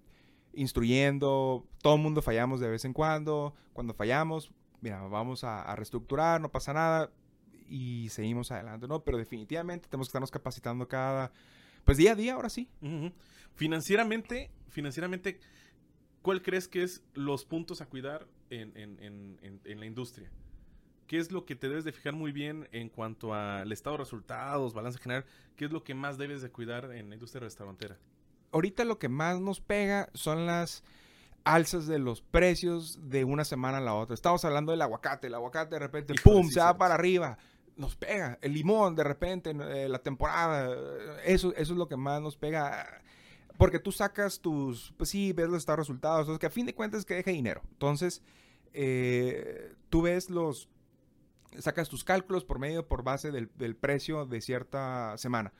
instruyendo. 0.54 1.68
Todo 1.82 1.96
el 1.96 2.02
mundo 2.02 2.22
fallamos 2.22 2.60
de 2.60 2.70
vez 2.70 2.86
en 2.86 2.94
cuando. 2.94 3.54
Cuando 3.74 3.94
fallamos, 3.94 4.52
mira, 4.82 5.02
vamos 5.02 5.44
a, 5.44 5.62
a 5.62 5.76
reestructurar, 5.76 6.40
no 6.40 6.52
pasa 6.52 6.74
nada 6.74 7.12
y 7.68 8.10
seguimos 8.10 8.52
adelante, 8.52 8.88
¿no? 8.88 9.04
Pero 9.04 9.18
definitivamente 9.18 9.88
tenemos 9.90 10.08
que 10.08 10.10
estarnos 10.10 10.32
capacitando 10.32 10.88
cada, 10.88 11.32
pues 11.86 11.98
día 11.98 12.12
a 12.12 12.16
día, 12.16 12.34
ahora 12.34 12.50
sí. 12.50 12.68
Financieramente, 13.56 14.52
financieramente, 14.70 15.40
¿cuál 16.22 16.42
crees 16.42 16.68
que 16.68 16.84
es 16.84 17.02
los 17.14 17.46
puntos 17.46 17.82
a 17.82 17.86
cuidar 17.86 18.28
en, 18.50 18.76
en- 18.76 19.00
en- 19.42 19.62
en- 19.64 19.80
la 19.80 19.86
industria? 19.86 20.30
¿Qué 21.08 21.18
es 21.20 21.32
lo 21.32 21.46
que 21.46 21.56
te 21.56 21.70
debes 21.70 21.84
de 21.86 21.92
fijar 21.92 22.14
muy 22.14 22.32
bien 22.32 22.68
en 22.72 22.90
cuanto 22.90 23.34
al 23.34 23.72
estado 23.72 23.96
de 23.96 24.04
resultados, 24.04 24.74
balance 24.74 25.00
general? 25.00 25.24
¿Qué 25.56 25.66
es 25.66 25.72
lo 25.72 25.84
que 25.84 25.94
más 25.94 26.18
debes 26.18 26.42
de 26.42 26.50
cuidar 26.52 26.92
en 26.92 27.10
la 27.10 27.16
industria 27.16 27.42
restaurantera? 27.42 27.98
ahorita 28.52 28.86
lo 28.86 28.98
que 29.00 29.10
más 29.10 29.42
nos 29.42 29.60
pega 29.60 30.08
son 30.14 30.46
las 30.46 30.82
alzas 31.44 31.88
de 31.88 32.00
los 32.00 32.22
precios 32.22 33.10
de 33.10 33.26
una 33.26 33.44
semana 33.44 33.80
a 33.80 33.82
la 33.82 33.94
otra. 33.94 34.14
Estamos 34.14 34.46
hablando 34.46 34.72
del 34.72 34.82
aguacate. 34.82 35.28
El 35.28 35.34
aguacate 35.36 35.76
de 35.76 35.80
repente, 35.80 36.14
¡pum!, 36.24 36.48
sí, 36.48 36.54
se 36.54 36.60
va 36.62 36.78
para 36.78 36.94
arriba. 36.94 37.38
Nos 37.76 37.96
pega. 37.96 38.38
El 38.42 38.54
limón 38.54 38.96
de 38.96 39.04
repente, 39.04 39.52
eh, 39.52 39.90
la 39.90 40.00
temporada. 40.00 40.70
eh, 40.72 41.22
Eso, 41.26 41.54
eso 41.56 41.74
es 41.74 41.78
lo 41.78 41.88
que 41.88 41.98
más 41.98 42.22
nos 42.22 42.38
pega. 42.38 43.02
Porque 43.58 43.80
tú 43.80 43.92
sacas 43.92 44.40
tus, 44.40 44.94
pues 44.98 45.10
sí, 45.10 45.32
ves 45.34 45.48
los 45.50 45.66
resultados, 45.66 46.40
que 46.40 46.46
a 46.46 46.50
fin 46.50 46.66
de 46.66 46.76
cuentas 46.76 47.00
es 47.00 47.06
que 47.06 47.16
deja 47.16 47.32
dinero. 47.32 47.62
Entonces, 47.72 48.22
eh, 48.74 49.74
tú 49.90 50.02
ves 50.02 50.30
los, 50.30 50.68
sacas 51.60 51.88
tus 51.88 52.04
cálculos 52.04 52.44
por 52.44 52.60
medio, 52.60 52.88
por 52.88 53.04
base 53.04 53.32
del, 53.32 53.50
del 53.56 53.76
precio 53.76 54.26
de 54.26 54.42
cierta 54.42 55.18
semana. 55.18 55.54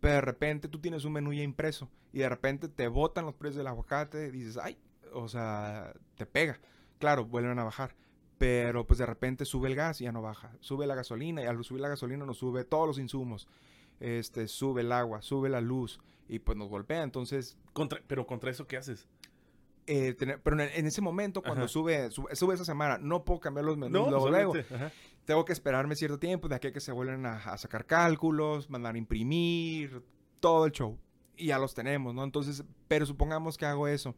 Pero 0.00 0.14
de 0.14 0.20
repente 0.22 0.68
tú 0.68 0.80
tienes 0.80 1.04
un 1.04 1.12
menú 1.12 1.32
ya 1.32 1.42
impreso 1.42 1.90
y 2.12 2.20
de 2.20 2.28
repente 2.28 2.68
te 2.68 2.88
botan 2.88 3.26
los 3.26 3.34
precios 3.34 3.56
del 3.58 3.66
aguacate 3.66 4.28
y 4.28 4.30
dices, 4.30 4.56
ay, 4.56 4.78
o 5.12 5.28
sea, 5.28 5.92
te 6.16 6.26
pega. 6.26 6.60
Claro, 6.98 7.26
vuelven 7.26 7.58
a 7.58 7.64
bajar. 7.64 7.94
Pero 8.40 8.86
pues 8.86 8.96
de 8.98 9.04
repente 9.04 9.44
sube 9.44 9.68
el 9.68 9.74
gas 9.74 10.00
y 10.00 10.04
ya 10.04 10.12
no 10.12 10.22
baja. 10.22 10.50
Sube 10.60 10.86
la 10.86 10.94
gasolina 10.94 11.42
y 11.42 11.44
al 11.44 11.62
subir 11.62 11.82
la 11.82 11.90
gasolina 11.90 12.24
nos 12.24 12.38
sube 12.38 12.64
todos 12.64 12.86
los 12.86 12.98
insumos. 12.98 13.46
Este, 14.00 14.48
sube 14.48 14.80
el 14.80 14.92
agua, 14.92 15.20
sube 15.20 15.50
la 15.50 15.60
luz 15.60 16.00
y 16.26 16.38
pues 16.38 16.56
nos 16.56 16.70
golpea. 16.70 17.02
Entonces, 17.02 17.58
Contra- 17.74 18.00
pero 18.06 18.26
contra 18.26 18.50
eso, 18.50 18.66
¿qué 18.66 18.78
haces? 18.78 19.06
eh, 19.86 20.14
tener- 20.14 20.40
pero 20.40 20.58
en, 20.62 20.70
en 20.72 20.86
ese 20.86 21.02
momento 21.02 21.42
cuando 21.42 21.66
sube, 21.68 22.10
sube, 22.12 22.34
sube 22.34 22.54
esa 22.54 22.64
semana, 22.64 22.96
no 22.96 23.24
puedo 23.24 23.40
cambiar 23.40 23.66
los 23.66 23.76
menús 23.76 24.08
luego, 24.30 24.52
ajá. 24.74 24.90
Tengo 25.26 25.44
que 25.44 25.52
esperarme 25.52 25.94
cierto 25.96 26.18
tiempo 26.18 26.48
de 26.48 26.54
aquí 26.54 26.68
a 26.68 26.72
que 26.72 26.80
se 26.80 26.92
vuelven 26.92 27.26
a, 27.26 27.36
a 27.36 27.58
sacar 27.58 27.84
cálculos, 27.84 28.70
mandar 28.70 28.94
a 28.94 28.98
imprimir, 28.98 30.02
todo 30.40 30.64
el 30.64 30.72
show. 30.72 30.96
Y 31.36 31.46
ya 31.48 31.58
los 31.58 31.74
tenemos, 31.74 32.14
¿no? 32.14 32.24
Entonces, 32.24 32.64
pero 32.88 33.04
supongamos 33.04 33.58
que 33.58 33.66
hago 33.66 33.86
eso. 33.86 34.14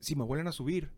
Si 0.00 0.16
me 0.16 0.24
vuelven 0.24 0.48
a 0.48 0.52
subir, 0.52 0.90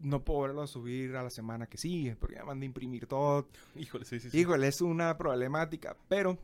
no 0.00 0.24
puedo 0.24 0.40
volverlo 0.40 0.62
a 0.62 0.66
subir 0.66 1.16
a 1.16 1.22
la 1.22 1.30
semana 1.30 1.66
que 1.66 1.76
sigue, 1.78 2.16
porque 2.16 2.36
ya 2.36 2.44
mandé 2.44 2.64
a 2.64 2.68
imprimir 2.68 3.06
todo. 3.06 3.48
Híjole, 3.74 4.04
sí, 4.04 4.20
sí, 4.20 4.30
sí. 4.30 4.38
Híjole, 4.38 4.68
es 4.68 4.80
una 4.80 5.16
problemática, 5.18 5.96
pero 6.08 6.38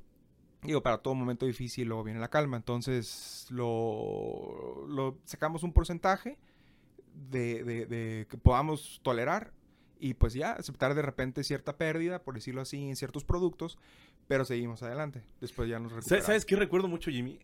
digo, 0.63 0.83
para 0.83 0.99
todo 0.99 1.15
momento 1.15 1.47
difícil 1.47 1.89
luego 1.89 2.05
viene 2.05 2.21
la 2.21 2.29
calma. 2.29 2.57
Entonces, 2.57 3.47
lo, 3.51 4.87
lo 4.89 5.19
sacamos 5.25 5.63
un 5.63 5.73
porcentaje 5.73 6.39
de, 7.31 7.63
de- 7.65 7.87
de 7.87 8.27
que 8.29 8.37
podamos 8.39 9.01
tolerar 9.03 9.53
y 10.01 10.15
pues 10.15 10.35
ya 10.35 10.53
aceptar 10.53 10.95
de 10.95 11.03
repente 11.03 11.45
cierta 11.45 11.77
pérdida, 11.77 12.23
por 12.23 12.35
decirlo 12.35 12.61
así, 12.61 12.89
en 12.89 12.97
ciertos 12.97 13.25
productos, 13.25 13.79
pero 14.27 14.45
seguimos 14.45 14.83
adelante. 14.83 15.23
Después 15.41 15.69
ya 15.69 15.79
nos 15.79 15.93
recuperamos. 15.93 16.27
¿Sabes 16.27 16.45
qué 16.45 16.57
recuerdo 16.57 16.89
mucho, 16.89 17.11
Jimmy? 17.11 17.39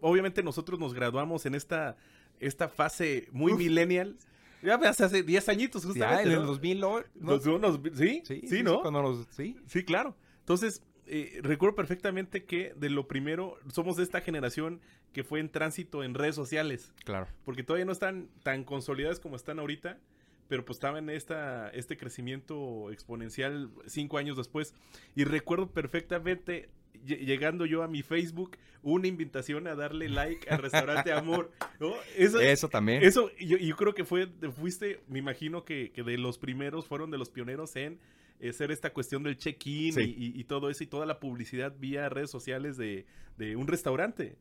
Obviamente 0.00 0.42
nosotros 0.42 0.78
nos 0.78 0.94
graduamos 0.94 1.44
en 1.46 1.54
esta, 1.54 1.96
esta 2.38 2.68
fase 2.68 3.28
muy 3.32 3.52
Uf. 3.52 3.58
millennial. 3.58 4.16
Ya 4.62 4.74
hace 4.74 5.22
10 5.22 5.48
añitos 5.48 5.82
Ya, 5.82 5.88
justamente. 5.88 6.22
en 6.24 6.32
el 6.32 6.40
¿no? 6.40 6.46
2000, 6.46 6.80
¿no? 6.80 7.00
Los 7.20 7.46
unos- 7.46 7.80
¿sí? 7.94 8.22
Sí, 8.24 8.42
sí, 8.46 8.62
¿no? 8.62 8.80
cuando 8.82 9.02
nos- 9.02 9.26
sí. 9.30 9.56
Sí, 9.66 9.84
claro. 9.84 10.16
Entonces, 10.40 10.82
eh, 11.06 11.40
recuerdo 11.42 11.74
perfectamente 11.74 12.44
que 12.44 12.74
de 12.76 12.90
lo 12.90 13.08
primero, 13.08 13.58
somos 13.72 13.96
de 13.96 14.02
esta 14.02 14.20
generación 14.20 14.80
que 15.12 15.24
fue 15.24 15.40
en 15.40 15.48
tránsito 15.50 16.04
en 16.04 16.14
redes 16.14 16.34
sociales, 16.36 16.92
Claro. 17.04 17.26
porque 17.44 17.62
todavía 17.64 17.84
no 17.84 17.92
están 17.92 18.28
tan 18.44 18.64
consolidadas 18.64 19.18
como 19.18 19.34
están 19.36 19.58
ahorita, 19.58 19.98
pero 20.46 20.64
pues 20.64 20.76
estaba 20.76 20.98
en 20.98 21.10
esta, 21.10 21.68
este 21.70 21.96
crecimiento 21.96 22.90
exponencial 22.90 23.70
cinco 23.86 24.18
años 24.18 24.36
después. 24.36 24.74
Y 25.16 25.24
recuerdo 25.24 25.70
perfectamente, 25.70 26.68
llegando 27.04 27.66
yo 27.66 27.82
a 27.82 27.88
mi 27.88 28.02
Facebook, 28.02 28.56
una 28.82 29.06
invitación 29.08 29.66
a 29.66 29.74
darle 29.74 30.08
like 30.08 30.48
al 30.50 30.58
restaurante 30.58 31.12
Amor. 31.12 31.50
¿no? 31.78 31.92
Eso, 32.16 32.40
Eso 32.40 32.68
también. 32.68 33.02
eso, 33.02 33.30
yo, 33.38 33.56
yo 33.58 33.76
creo 33.76 33.94
que 33.94 34.04
fue, 34.04 34.28
fuiste, 34.56 35.00
me 35.08 35.18
imagino 35.18 35.64
que, 35.64 35.90
que 35.92 36.02
de 36.02 36.16
los 36.18 36.38
primeros, 36.38 36.86
fueron 36.86 37.10
de 37.10 37.18
los 37.18 37.28
pioneros 37.30 37.76
en 37.76 37.98
eh, 38.40 38.48
hacer 38.50 38.70
esta 38.70 38.92
cuestión 38.92 39.22
del 39.22 39.36
check-in 39.36 39.92
Sí. 39.92 40.00
y, 40.02 40.26
y- 40.26 40.40
y 40.40 40.44
todo 40.44 40.70
eso 40.70 40.82
y 40.82 40.86
toda 40.86 41.04
la 41.06 41.20
publicidad 41.20 41.74
vía 41.78 42.08
redes 42.08 42.30
sociales 42.30 42.76
de, 42.78 43.04
de 43.36 43.54
un 43.56 43.66
restaurante. 43.66 44.36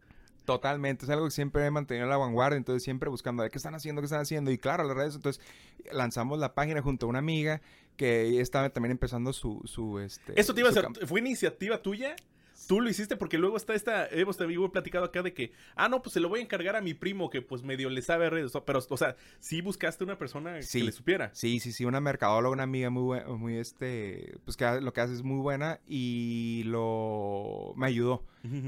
Totalmente, 0.45 1.05
es 1.05 1.11
algo 1.11 1.25
que 1.25 1.31
siempre 1.31 1.63
he 1.65 1.69
mantenido 1.69 2.07
a 2.07 2.09
la 2.09 2.17
vanguardia, 2.17 2.57
entonces 2.57 2.81
siempre 2.81 3.07
buscando 3.09 3.43
ver 3.43 3.51
qué 3.51 3.57
están 3.59 3.75
haciendo, 3.75 4.01
qué 4.01 4.05
están 4.05 4.21
haciendo. 4.21 4.49
Y 4.51 4.57
claro, 4.57 4.83
las 4.83 4.95
redes, 4.97 5.15
entonces 5.15 5.43
lanzamos 5.91 6.39
la 6.39 6.55
página 6.55 6.81
junto 6.81 7.05
a 7.05 7.09
una 7.09 7.19
amiga 7.19 7.61
que 7.97 8.39
estaba 8.39 8.69
también 8.69 8.91
empezando 8.91 9.31
su... 9.33 9.61
su 9.65 9.99
este, 9.99 10.39
Eso 10.39 10.53
te 10.55 10.61
iba 10.61 10.69
a 10.69 10.73
cam- 10.73 11.05
¿fue 11.05 11.19
iniciativa 11.19 11.81
tuya? 11.81 12.15
Tú 12.69 12.81
lo 12.81 12.87
hiciste 12.91 13.17
porque 13.17 13.39
luego 13.39 13.57
está 13.57 13.73
esta, 13.73 14.05
hemos 14.09 14.37
también 14.37 14.69
platicado 14.69 15.03
acá 15.03 15.23
de 15.23 15.33
que, 15.33 15.53
ah, 15.75 15.89
no, 15.89 16.03
pues 16.03 16.13
se 16.13 16.19
lo 16.19 16.29
voy 16.29 16.39
a 16.39 16.43
encargar 16.43 16.75
a 16.75 16.81
mi 16.81 16.93
primo 16.93 17.31
que 17.31 17.41
pues 17.41 17.63
medio 17.63 17.89
le 17.89 18.03
sabe 18.03 18.27
a 18.27 18.29
redes, 18.29 18.51
pero, 18.63 18.77
o 18.87 18.95
sea, 18.97 19.15
sí 19.39 19.61
buscaste 19.61 20.03
una 20.03 20.19
persona 20.19 20.61
Sí. 20.61 20.77
que 20.77 20.85
le 20.85 20.91
supiera. 20.91 21.31
Sí, 21.33 21.59
sí, 21.59 21.71
sí, 21.71 21.85
una 21.85 21.99
mercadóloga, 21.99 22.53
una 22.53 22.61
amiga 22.61 22.91
muy 22.91 23.01
buena, 23.01 23.27
muy 23.29 23.57
este, 23.57 24.37
pues 24.45 24.55
que 24.55 24.81
lo 24.81 24.93
que 24.93 25.01
hace 25.01 25.15
es 25.15 25.23
muy 25.23 25.39
buena 25.39 25.79
y 25.87 26.61
lo, 26.67 27.73
me 27.75 27.87
ayudó. 27.87 28.23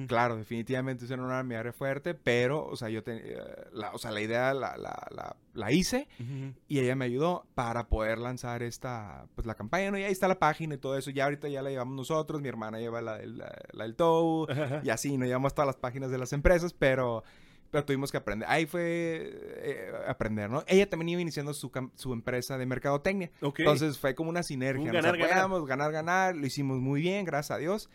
Claro, 0.07 0.35
definitivamente 0.35 1.05
eso 1.05 1.13
era 1.13 1.43
mi 1.43 1.55
área 1.55 1.71
fuerte, 1.71 2.13
pero, 2.13 2.65
o 2.65 2.75
sea, 2.75 2.89
yo 2.89 3.03
tenía, 3.03 3.41
la, 3.71 3.91
o 3.93 3.97
sea, 3.97 4.11
la 4.11 4.19
idea 4.21 4.53
la, 4.53 4.75
la, 4.75 5.07
la, 5.11 5.35
la 5.53 5.71
hice 5.71 6.07
Ujú. 6.19 6.53
y 6.67 6.79
ella 6.79 6.95
me 6.95 7.05
ayudó 7.05 7.45
para 7.55 7.87
poder 7.87 8.17
lanzar 8.17 8.63
esta, 8.63 9.27
pues 9.35 9.47
la 9.47 9.55
campaña, 9.55 9.89
¿no? 9.91 9.97
Y 9.97 10.03
ahí 10.03 10.11
está 10.11 10.27
la 10.27 10.39
página 10.39 10.75
y 10.75 10.77
todo 10.77 10.97
eso. 10.97 11.09
Ya 11.11 11.23
ahorita 11.23 11.47
ya 11.47 11.61
la 11.61 11.69
llevamos 11.69 11.95
nosotros, 11.95 12.41
mi 12.41 12.49
hermana 12.49 12.79
lleva 12.79 13.01
la, 13.01 13.17
del- 13.17 13.95
TOW 13.95 14.47
Ajá. 14.49 14.81
y 14.83 14.89
así, 14.89 15.17
no 15.17 15.25
llevamos 15.25 15.53
todas 15.53 15.67
las 15.67 15.77
páginas 15.77 16.11
de 16.11 16.17
las 16.17 16.33
empresas, 16.33 16.73
pero, 16.73 17.23
pero 17.69 17.85
tuvimos 17.85 18.11
que 18.11 18.17
aprender. 18.17 18.49
Ahí 18.49 18.65
fue 18.65 19.31
eh, 19.33 19.91
aprender, 20.07 20.49
¿no? 20.49 20.63
Ella 20.67 20.89
también 20.89 21.09
iba 21.09 21.21
iniciando 21.21 21.53
su, 21.53 21.71
su 21.95 22.11
empresa 22.11 22.57
de 22.57 22.65
mercadotecnia. 22.65 23.31
Ok. 23.41 23.59
Entonces 23.59 23.97
fue 23.97 24.15
como 24.15 24.29
una 24.29 24.43
sinergia. 24.43 24.81
Un 24.81 24.91
ganar, 24.91 25.13
ganar. 25.17 25.25
apoyamos, 25.31 25.65
ganar, 25.65 25.91
ganar. 25.93 26.35
Lo 26.35 26.45
hicimos 26.45 26.79
muy 26.79 27.01
bien, 27.01 27.23
gracias 27.25 27.55
a 27.55 27.59
Dios. 27.59 27.89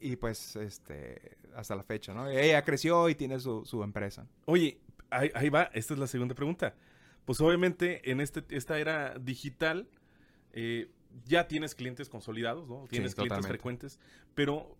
Y 0.00 0.16
pues, 0.16 0.56
este, 0.56 1.36
hasta 1.54 1.74
la 1.74 1.82
fecha, 1.82 2.14
¿no? 2.14 2.28
Ella 2.28 2.62
creció 2.62 3.08
y 3.08 3.14
tiene 3.14 3.40
su, 3.40 3.64
su 3.64 3.82
empresa. 3.82 4.26
Oye, 4.44 4.80
ahí, 5.10 5.30
ahí 5.34 5.48
va, 5.48 5.70
esta 5.72 5.94
es 5.94 6.00
la 6.00 6.06
segunda 6.06 6.34
pregunta. 6.34 6.74
Pues 7.24 7.40
obviamente 7.40 8.10
en 8.10 8.20
este, 8.20 8.42
esta 8.50 8.78
era 8.78 9.18
digital 9.18 9.88
eh, 10.52 10.90
ya 11.24 11.46
tienes 11.46 11.74
clientes 11.74 12.08
consolidados, 12.08 12.68
¿no? 12.68 12.86
Tienes 12.88 13.14
clientes 13.14 13.16
totalmente. 13.16 13.48
frecuentes, 13.48 14.00
pero 14.34 14.76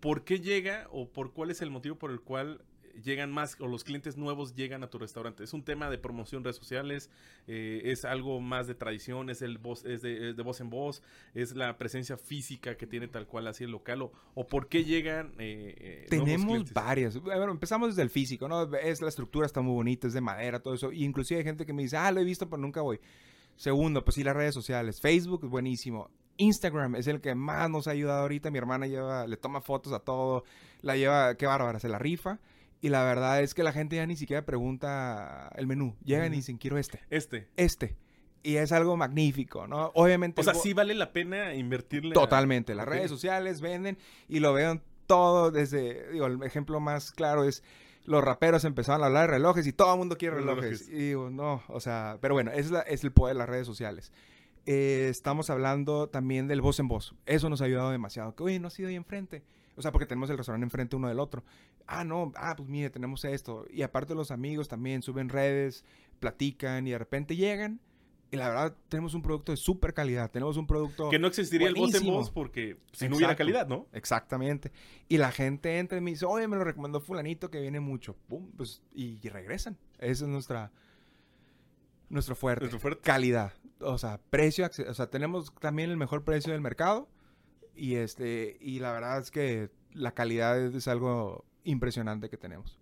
¿por 0.00 0.24
qué 0.24 0.40
llega 0.40 0.88
o 0.90 1.08
por 1.08 1.32
cuál 1.32 1.50
es 1.50 1.62
el 1.62 1.70
motivo 1.70 1.96
por 1.96 2.10
el 2.10 2.20
cual 2.20 2.64
llegan 3.02 3.30
más 3.30 3.56
o 3.60 3.66
los 3.66 3.84
clientes 3.84 4.16
nuevos 4.16 4.54
llegan 4.54 4.82
a 4.82 4.90
tu 4.90 4.98
restaurante? 4.98 5.44
¿Es 5.44 5.52
un 5.52 5.62
tema 5.62 5.90
de 5.90 5.98
promoción 5.98 6.44
redes 6.44 6.56
sociales? 6.56 7.10
Eh, 7.46 7.82
¿Es 7.84 8.04
algo 8.04 8.40
más 8.40 8.66
de 8.66 8.74
tradición? 8.74 9.30
¿Es, 9.30 9.42
el 9.42 9.58
voz, 9.58 9.84
es, 9.84 10.02
de, 10.02 10.30
es 10.30 10.36
de 10.36 10.42
voz 10.42 10.60
en 10.60 10.70
voz? 10.70 11.02
¿Es 11.34 11.54
la 11.54 11.78
presencia 11.78 12.16
física 12.16 12.76
que 12.76 12.86
tiene 12.86 13.08
tal 13.08 13.26
cual 13.26 13.46
así 13.46 13.64
el 13.64 13.70
local? 13.70 14.02
¿O, 14.02 14.12
o 14.34 14.46
por 14.46 14.68
qué 14.68 14.84
llegan 14.84 15.32
eh, 15.38 15.74
eh, 15.78 16.06
Tenemos 16.08 16.72
varias. 16.72 17.20
Bueno, 17.20 17.50
empezamos 17.50 17.88
desde 17.90 18.02
el 18.02 18.10
físico, 18.10 18.48
¿no? 18.48 18.74
Es 18.76 19.00
la 19.00 19.08
estructura 19.08 19.46
está 19.46 19.60
muy 19.60 19.74
bonita, 19.74 20.06
es 20.06 20.12
de 20.12 20.20
madera, 20.20 20.60
todo 20.60 20.74
eso. 20.74 20.92
Y 20.92 21.04
inclusive 21.04 21.38
hay 21.38 21.44
gente 21.44 21.66
que 21.66 21.72
me 21.72 21.82
dice, 21.82 21.96
ah, 21.96 22.10
lo 22.10 22.20
he 22.20 22.24
visto, 22.24 22.48
pero 22.48 22.60
nunca 22.60 22.82
voy. 22.82 23.00
Segundo, 23.56 24.04
pues 24.04 24.14
sí, 24.14 24.24
las 24.24 24.34
redes 24.34 24.54
sociales. 24.54 25.00
Facebook 25.00 25.44
es 25.44 25.50
buenísimo. 25.50 26.10
Instagram 26.36 26.96
es 26.96 27.06
el 27.06 27.20
que 27.20 27.34
más 27.34 27.70
nos 27.70 27.86
ha 27.86 27.92
ayudado 27.92 28.22
ahorita. 28.22 28.50
Mi 28.50 28.58
hermana 28.58 28.86
lleva, 28.86 29.26
le 29.26 29.36
toma 29.36 29.60
fotos 29.60 29.92
a 29.92 30.00
todo. 30.00 30.44
La 30.80 30.96
lleva, 30.96 31.36
qué 31.36 31.46
bárbara, 31.46 31.78
se 31.78 31.88
la 31.88 31.98
rifa. 31.98 32.38
Y 32.82 32.88
la 32.90 33.02
verdad 33.04 33.40
es 33.40 33.54
que 33.54 33.62
la 33.62 33.72
gente 33.72 33.96
ya 33.96 34.06
ni 34.06 34.16
siquiera 34.16 34.44
pregunta 34.44 35.48
el 35.56 35.66
menú. 35.66 35.96
Llegan 36.04 36.26
y 36.26 36.28
Ujú. 36.28 36.36
dicen, 36.36 36.58
quiero 36.58 36.76
este, 36.78 37.00
Este. 37.10 37.48
este. 37.56 37.96
Y 38.42 38.56
es 38.56 38.72
algo 38.72 38.96
magnífico, 38.96 39.66
¿no? 39.68 39.92
Obviamente... 39.94 40.40
O 40.40 40.44
sea, 40.44 40.54
sí 40.54 40.72
vale 40.74 40.94
la 40.94 41.12
pena 41.12 41.54
invertirle. 41.54 42.10
a- 42.10 42.14
Totalmente. 42.14 42.74
Las 42.74 42.86
redes 42.88 43.08
sociales 43.08 43.60
venden 43.60 43.96
y 44.28 44.40
lo 44.40 44.52
veo 44.52 44.80
todo 45.06 45.50
desde, 45.52 46.10
digo, 46.10 46.26
el 46.26 46.42
ejemplo 46.42 46.80
más 46.80 47.12
claro 47.12 47.44
es 47.44 47.62
los 48.04 48.24
raperos 48.24 48.64
empezaron 48.64 49.04
a 49.04 49.06
hablar 49.06 49.28
de 49.28 49.34
relojes 49.36 49.64
y 49.68 49.72
todo 49.72 49.92
el 49.92 49.98
mundo 49.98 50.18
quiere 50.18 50.34
relojes. 50.36 50.62
Relojes. 50.64 50.88
Y 50.88 51.08
digo, 51.08 51.30
no, 51.30 51.62
o 51.68 51.78
sea, 51.78 52.18
pero 52.20 52.34
bueno, 52.34 52.50
es, 52.50 52.72
la- 52.72 52.80
es 52.80 53.04
el 53.04 53.12
poder 53.12 53.36
de 53.36 53.38
las 53.38 53.48
redes 53.48 53.66
sociales. 53.68 54.10
Eh, 54.66 55.06
estamos 55.08 55.50
hablando 55.50 56.08
también 56.08 56.48
del 56.48 56.60
voz 56.60 56.80
en 56.80 56.88
voz. 56.88 57.14
Eso 57.26 57.48
nos 57.48 57.60
ha 57.62 57.66
ayudado 57.66 57.90
demasiado. 57.92 58.34
Que, 58.34 58.42
oye, 58.42 58.58
no 58.58 58.66
has 58.68 58.78
ido 58.80 58.88
ahí 58.88 58.96
enfrente. 58.96 59.44
O 59.76 59.82
sea, 59.82 59.90
porque 59.92 60.04
tenemos 60.06 60.28
el 60.30 60.36
restaurante 60.36 60.64
enfrente 60.64 60.96
uno 60.96 61.08
del 61.08 61.18
otro. 61.20 61.42
Ah, 61.94 62.04
no, 62.04 62.32
ah, 62.36 62.54
pues 62.56 62.68
mire, 62.68 62.88
tenemos 62.88 63.24
esto. 63.24 63.66
Y 63.70 63.82
aparte 63.82 64.14
los 64.14 64.30
amigos 64.30 64.66
también 64.66 65.02
suben 65.02 65.28
redes, 65.28 65.84
platican 66.20 66.86
y 66.86 66.92
de 66.92 66.98
repente 66.98 67.36
llegan. 67.36 67.80
Y 68.30 68.36
la 68.36 68.48
verdad, 68.48 68.74
tenemos 68.88 69.12
un 69.12 69.20
producto 69.20 69.52
de 69.52 69.58
súper 69.58 69.92
calidad. 69.92 70.30
Tenemos 70.30 70.56
un 70.56 70.66
producto... 70.66 71.10
Que 71.10 71.18
no 71.18 71.26
existiría 71.26 71.68
el 71.68 71.74
voz 71.74 71.94
en 71.94 72.06
voz 72.06 72.30
porque 72.30 72.78
si 72.92 73.06
no 73.06 73.16
hubiera 73.16 73.36
calidad, 73.36 73.68
¿no? 73.68 73.88
Exactamente. 73.92 74.72
Y 75.06 75.18
la 75.18 75.32
gente 75.32 75.78
entra 75.78 75.98
y 75.98 76.00
me 76.00 76.12
dice, 76.12 76.24
oye, 76.24 76.48
me 76.48 76.56
lo 76.56 76.64
recomendó 76.64 76.98
fulanito 76.98 77.50
que 77.50 77.60
viene 77.60 77.78
mucho. 77.78 78.16
Pum, 78.28 78.50
pues, 78.56 78.82
y, 78.94 79.18
y 79.22 79.28
regresan. 79.28 79.76
Esa 79.98 80.24
es 80.24 80.30
nuestra... 80.30 80.72
Nuestro 82.08 82.34
fuerte. 82.34 82.60
Nuestro 82.60 82.80
fuerte. 82.80 83.02
Calidad. 83.02 83.52
O 83.80 83.98
sea, 83.98 84.18
precio, 84.30 84.66
o 84.66 84.94
sea, 84.94 85.10
tenemos 85.10 85.52
también 85.60 85.90
el 85.90 85.98
mejor 85.98 86.24
precio 86.24 86.52
del 86.52 86.62
mercado. 86.62 87.10
Y 87.74 87.96
este, 87.96 88.56
y 88.62 88.78
la 88.78 88.92
verdad 88.92 89.18
es 89.18 89.30
que 89.30 89.70
la 89.92 90.12
calidad 90.12 90.58
es 90.58 90.88
algo 90.88 91.44
impresionante 91.64 92.28
que 92.30 92.36
tenemos. 92.36 92.78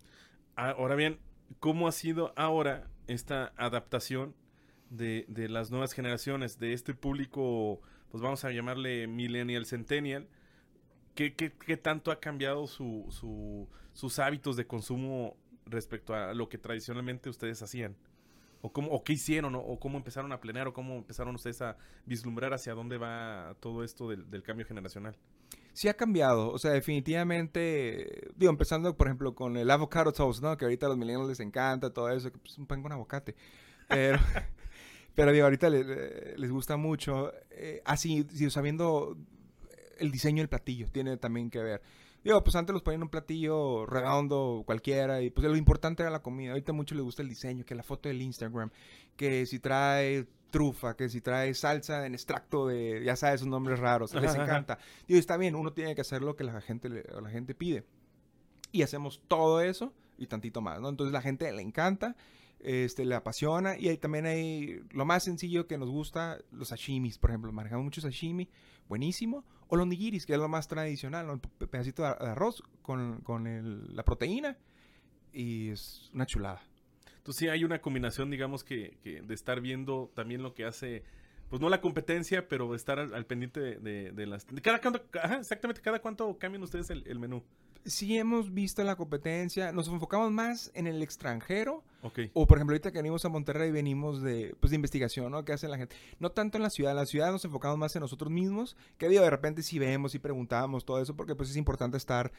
Ah, 0.56 0.70
Ahora 0.70 0.94
bien, 0.94 1.18
¿cómo 1.60 1.88
ha 1.88 1.92
sido 1.92 2.32
ahora 2.36 2.88
esta 3.06 3.52
adaptación 3.56 4.34
de, 4.90 5.24
de 5.28 5.48
las 5.48 5.70
nuevas 5.70 5.92
generaciones, 5.92 6.58
de 6.58 6.72
este 6.72 6.94
público, 6.94 7.80
pues 8.10 8.22
vamos 8.22 8.44
a 8.44 8.50
llamarle 8.52 9.06
millennial, 9.06 9.66
centennial? 9.66 10.28
¿Qué, 11.14 11.34
qué, 11.34 11.52
qué 11.52 11.76
tanto 11.76 12.12
ha 12.12 12.20
cambiado 12.20 12.66
su, 12.66 13.06
su- 13.10 13.68
sus 13.94 14.18
hábitos 14.20 14.56
de 14.56 14.66
consumo 14.66 15.36
respecto 15.66 16.14
a 16.14 16.34
lo 16.34 16.48
que 16.48 16.58
tradicionalmente 16.58 17.30
ustedes 17.30 17.62
hacían? 17.62 17.96
¿O, 18.62 18.72
cómo, 18.72 19.02
qué 19.04 19.14
hicieron? 19.14 19.54
O, 19.56 19.60
o 19.60 19.80
cómo 19.80 19.98
empezaron 19.98 20.32
a 20.32 20.40
planear? 20.40 20.68
¿O 20.68 20.74
cómo 20.74 20.96
empezaron 20.96 21.34
ustedes 21.36 21.62
a 21.62 21.78
vislumbrar 22.06 22.54
hacia 22.54 22.74
dónde 22.74 22.98
va 22.98 23.56
todo 23.60 23.84
esto 23.84 24.08
del, 24.10 24.30
del 24.30 24.42
cambio 24.42 24.66
generacional? 24.66 25.16
Sí 25.72 25.88
ha 25.88 25.94
cambiado, 25.94 26.50
o 26.50 26.58
sea, 26.58 26.72
definitivamente, 26.72 28.28
digo, 28.36 28.50
empezando 28.50 28.96
por 28.96 29.06
ejemplo 29.06 29.34
con 29.34 29.56
el 29.56 29.70
avocado 29.70 30.12
toast, 30.12 30.42
¿no? 30.42 30.56
Que 30.56 30.64
ahorita 30.64 30.86
a 30.86 30.88
los 30.90 30.98
millennials 30.98 31.28
les 31.28 31.40
encanta 31.40 31.92
todo 31.92 32.10
eso, 32.10 32.30
que 32.32 32.38
pues, 32.38 32.58
un 32.58 32.66
pan 32.66 32.82
con 32.82 32.92
aguacate. 32.92 33.36
Pero, 33.88 34.18
pero 35.14 35.32
digo, 35.32 35.44
ahorita 35.44 35.70
le- 35.70 35.84
le- 35.84 36.38
les, 36.38 36.50
gusta 36.50 36.76
mucho. 36.76 37.32
eh, 37.50 37.82
así, 37.84 38.26
sabiendo 38.50 39.16
el 39.98 40.10
diseño 40.10 40.38
del 40.42 40.48
platillo, 40.48 40.88
tiene 40.90 41.16
también 41.16 41.50
que 41.50 41.60
ver. 41.60 41.82
Digo, 42.24 42.42
pues 42.44 42.54
antes 42.56 42.74
los 42.74 42.82
ponían 42.82 43.02
un 43.02 43.08
platillo 43.08 43.86
redondo, 43.86 44.62
cualquiera, 44.66 45.22
y 45.22 45.30
pues 45.30 45.46
lo 45.46 45.56
importante 45.56 46.02
era 46.02 46.10
la 46.10 46.22
comida. 46.22 46.50
Ahorita 46.52 46.72
mucho 46.72 46.94
les 46.94 47.04
gusta 47.04 47.22
el 47.22 47.28
diseño, 47.28 47.64
que 47.64 47.74
la 47.74 47.82
foto 47.82 48.08
del 48.08 48.20
Instagram, 48.22 48.70
que 49.16 49.46
si 49.46 49.58
trae 49.58 50.26
trufa, 50.50 50.96
que 50.96 51.08
si 51.08 51.20
trae 51.20 51.54
salsa 51.54 52.04
en 52.06 52.14
extracto 52.14 52.66
de, 52.66 53.02
ya 53.04 53.16
sabes, 53.16 53.36
esos 53.36 53.48
nombres 53.48 53.78
raros, 53.78 54.12
les 54.20 54.32
encanta. 54.44 54.78
Digo, 55.08 55.18
está 55.20 55.36
bien, 55.36 55.54
uno 55.54 55.72
tiene 55.72 55.94
que 55.94 56.00
hacer 56.02 56.22
lo 56.22 56.36
que 56.36 56.44
la 56.44 56.60
gente, 56.60 56.88
le- 56.88 57.04
la 57.22 57.30
gente 57.30 57.54
pide. 57.54 57.84
Y 58.72 58.82
hacemos 58.82 59.22
todo 59.28 59.60
eso 59.60 59.92
y 60.18 60.26
tantito 60.26 60.60
más, 60.60 60.80
¿no? 60.80 60.88
Entonces 60.88 61.12
la 61.12 61.22
gente 61.22 61.50
le 61.52 61.62
encanta, 61.62 62.14
este, 62.60 63.04
le 63.06 63.14
apasiona 63.14 63.78
y 63.78 63.88
ahí 63.88 63.96
también 63.96 64.26
hay 64.26 64.82
lo 64.90 65.04
más 65.06 65.24
sencillo 65.24 65.66
que 65.66 65.78
nos 65.78 65.88
gusta, 65.88 66.38
los 66.52 66.68
sashimis, 66.68 67.18
por 67.18 67.30
ejemplo, 67.30 67.50
manejamos 67.52 67.84
mucho 67.84 68.00
sashimi, 68.02 68.48
buenísimo, 68.88 69.44
o 69.68 69.76
los 69.76 69.86
nigiris, 69.86 70.26
que 70.26 70.34
es 70.34 70.38
lo 70.38 70.48
más 70.48 70.68
tradicional, 70.68 71.26
¿no? 71.26 71.32
El 71.34 71.40
pe- 71.40 71.66
pedacito 71.66 72.02
de 72.02 72.08
de 72.10 72.30
arroz 72.30 72.62
con, 72.82 73.20
con 73.22 73.46
el- 73.46 73.94
la 73.96 74.04
proteína 74.04 74.58
y 75.32 75.70
es 75.70 76.10
una 76.12 76.26
chulada. 76.26 76.60
Entonces 77.30 77.46
sí 77.46 77.48
hay 77.48 77.62
una 77.62 77.80
combinación, 77.80 78.28
digamos, 78.28 78.64
que, 78.64 78.98
que 79.04 79.22
de 79.22 79.34
estar 79.34 79.60
viendo 79.60 80.10
también 80.16 80.42
lo 80.42 80.52
que 80.52 80.64
hace, 80.64 81.04
pues 81.48 81.62
no 81.62 81.68
la 81.68 81.80
competencia, 81.80 82.48
pero 82.48 82.74
estar 82.74 82.98
al, 82.98 83.14
al 83.14 83.24
pendiente 83.24 83.60
de, 83.60 83.76
de- 83.78 84.10
de 84.10 84.26
las... 84.26 84.48
de 84.48 84.60
cada 84.60 84.80
cuánto, 84.80 85.04
ajá, 85.22 85.36
exactamente, 85.36 85.80
cada 85.80 86.00
cuánto 86.00 86.36
cambian 86.38 86.60
ustedes 86.64 86.90
el, 86.90 87.04
el 87.06 87.20
menú. 87.20 87.44
Sí 87.86 88.18
hemos 88.18 88.52
visto 88.52 88.82
la 88.84 88.96
competencia, 88.96 89.70
nos 89.72 89.86
enfocamos 89.88 90.30
más 90.32 90.70
en 90.74 90.86
el 90.88 91.02
extranjero, 91.02 91.84
Ok. 92.02 92.18
O 92.34 92.46
por 92.46 92.56
ejemplo, 92.58 92.72
ahorita 92.74 92.90
que 92.92 92.98
venimos 92.98 93.24
a 93.26 93.28
Monterrey 93.28 93.70
venimos 93.70 94.22
de, 94.22 94.54
pues, 94.58 94.70
de 94.70 94.76
investigación, 94.76 95.30
¿no? 95.30 95.44
¿Qué 95.44 95.52
hace 95.52 95.68
la 95.68 95.76
gente? 95.78 95.94
No 96.18 96.30
tanto 96.32 96.56
en 96.58 96.62
la 96.62 96.70
ciudad, 96.70 96.92
en 96.92 96.96
la 96.96 97.06
ciudad 97.06 97.30
nos 97.30 97.44
enfocamos 97.44 97.78
más 97.78 97.94
en 97.94 98.00
nosotros 98.00 98.30
mismos, 98.30 98.76
que 98.98 99.08
digo, 99.08 99.22
de 99.22 99.30
repente 99.30 99.62
si 99.62 99.78
vemos 99.78 100.14
y 100.14 100.18
preguntamos 100.18 100.84
todo 100.84 101.00
eso, 101.00 101.14
porque 101.14 101.34
pues 101.36 101.48
es 101.50 101.56
importante 101.56 101.96
estar, 101.96 102.32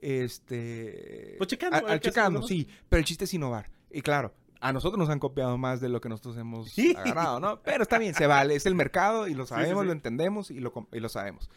este... 0.00 1.34
Pues 1.38 1.48
checando, 1.48 1.76
a- 1.76 1.92
al 1.92 2.00
checando, 2.00 2.42
sí, 2.42 2.66
pero 2.88 2.98
el 3.00 3.04
chiste 3.04 3.24
es 3.24 3.34
innovar. 3.34 3.68
Y 3.90 4.02
claro, 4.02 4.32
a 4.60 4.72
nosotros 4.72 4.98
nos 4.98 5.08
han 5.08 5.18
copiado 5.18 5.56
más 5.58 5.80
de 5.80 5.88
lo 5.88 6.00
que 6.00 6.08
nosotros 6.08 6.36
hemos 6.36 6.70
Sí. 6.70 6.94
agarrado, 6.96 7.40
¿no? 7.40 7.60
Pero 7.62 7.82
está 7.82 7.98
bien, 7.98 8.14
se 8.14 8.26
vale, 8.26 8.54
es 8.54 8.66
el 8.66 8.74
mercado 8.74 9.28
y 9.28 9.34
lo 9.34 9.44
sí, 9.44 9.50
sabemos, 9.50 9.82
sí. 9.82 9.86
lo 9.86 9.92
entendemos 9.92 10.50
y 10.50 10.60
lo, 10.60 10.72
y 10.92 11.00
lo 11.00 11.08
sabemos. 11.08 11.48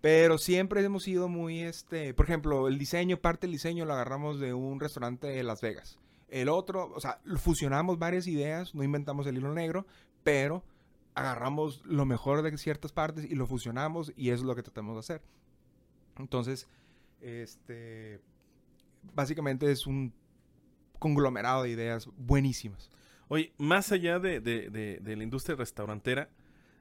Pero 0.00 0.38
siempre 0.38 0.84
hemos 0.84 1.02
sido 1.02 1.28
muy, 1.28 1.60
este, 1.60 2.14
por 2.14 2.26
ejemplo, 2.26 2.68
el 2.68 2.78
diseño, 2.78 3.16
parte 3.20 3.46
del 3.46 3.52
diseño 3.52 3.84
lo 3.84 3.94
agarramos 3.94 4.38
de 4.38 4.54
un 4.54 4.78
restaurante 4.78 5.26
de 5.26 5.42
Las 5.42 5.60
Vegas. 5.60 5.98
El 6.28 6.48
otro, 6.48 6.92
o 6.94 7.00
sea, 7.00 7.20
fusionamos 7.36 7.98
varias 7.98 8.26
ideas, 8.26 8.74
no 8.74 8.84
inventamos 8.84 9.26
el 9.26 9.36
hilo 9.38 9.52
negro, 9.54 9.86
pero 10.22 10.62
agarramos 11.14 11.82
lo 11.84 12.04
mejor 12.04 12.42
de 12.42 12.56
ciertas 12.58 12.92
partes 12.92 13.24
y 13.24 13.34
lo 13.34 13.46
fusionamos 13.46 14.12
y 14.14 14.30
eso 14.30 14.42
es 14.42 14.46
lo 14.46 14.54
que 14.54 14.62
tratamos 14.62 14.94
de 14.94 15.00
hacer. 15.00 15.22
Entonces, 16.16 16.68
este, 17.20 18.20
básicamente 19.14 19.70
es 19.72 19.86
un 19.86 20.12
conglomerado 20.98 21.62
de 21.64 21.70
ideas 21.70 22.08
buenísimas. 22.16 22.90
Oye, 23.28 23.52
más 23.58 23.92
allá 23.92 24.18
de, 24.18 24.40
de- 24.40 24.70
de- 24.70 25.16
la 25.16 25.22
industria 25.22 25.56
restaurantera, 25.56 26.30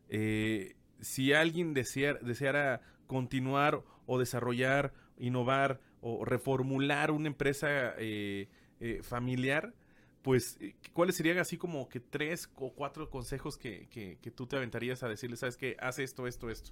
eh, 0.10 0.76
si 1.02 1.34
alguien 1.34 1.74
desear- 1.74 2.20
deseara 2.22 2.82
continuar 3.06 3.84
o 4.06 4.18
desarrollar, 4.20 4.94
innovar 5.18 5.80
o 6.02 6.24
reformular 6.26 7.12
una 7.12 7.28
empresa 7.28 7.94
eh, 7.98 8.48
eh, 8.80 9.02
familiar, 9.04 9.74
pues, 10.22 10.58
¿cuáles 10.94 11.16
serían 11.16 11.38
así 11.38 11.58
como 11.58 11.88
que 11.90 12.00
tres 12.00 12.50
o 12.56 12.72
cuatro 12.74 13.10
consejos 13.10 13.58
que, 13.58 13.88
que- 13.90 14.18
que 14.22 14.32
tú 14.32 14.46
te 14.48 14.56
aventarías 14.58 15.04
a 15.04 15.10
decirle, 15.10 15.38
sabes 15.38 15.58
qué, 15.58 15.76
haz 15.80 16.00
esto, 16.00 16.28
esto, 16.28 16.50
esto? 16.50 16.72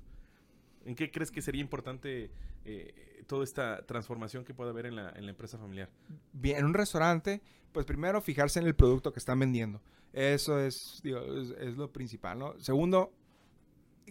¿En 0.85 0.95
qué 0.95 1.11
crees 1.11 1.31
que 1.31 1.41
sería 1.41 1.61
importante 1.61 2.29
eh, 2.63 3.23
toda 3.27 3.43
esta 3.43 3.85
transformación 3.85 4.45
que 4.45 4.53
puede 4.53 4.69
haber 4.69 4.85
en 4.85 4.95
la, 4.95 5.11
empresa 5.17 5.57
familiar? 5.57 5.89
Bien, 6.31 6.59
en 6.59 6.65
un 6.65 6.73
restaurante, 6.75 7.41
pues 7.71 7.85
primero 7.85 8.21
fijarse 8.21 8.59
en 8.59 8.67
el 8.67 8.75
producto 8.75 9.11
que 9.11 9.19
están 9.19 9.39
vendiendo. 9.39 9.81
Eso 10.13 10.59
es, 10.59 11.01
lo 11.03 11.91
principal, 11.91 12.39
¿no? 12.39 12.59
Segundo, 12.59 13.11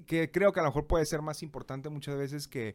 que 0.07 0.31
creo 0.31 0.53
que 0.53 0.61
a 0.61 0.65
lo 0.65 0.71
mejor 0.71 0.87
puede 0.87 1.07
ser 1.07 1.23
más 1.23 1.43
importante 1.43 1.89
muchas 1.89 2.17
veces 2.19 2.49
que, 2.49 2.75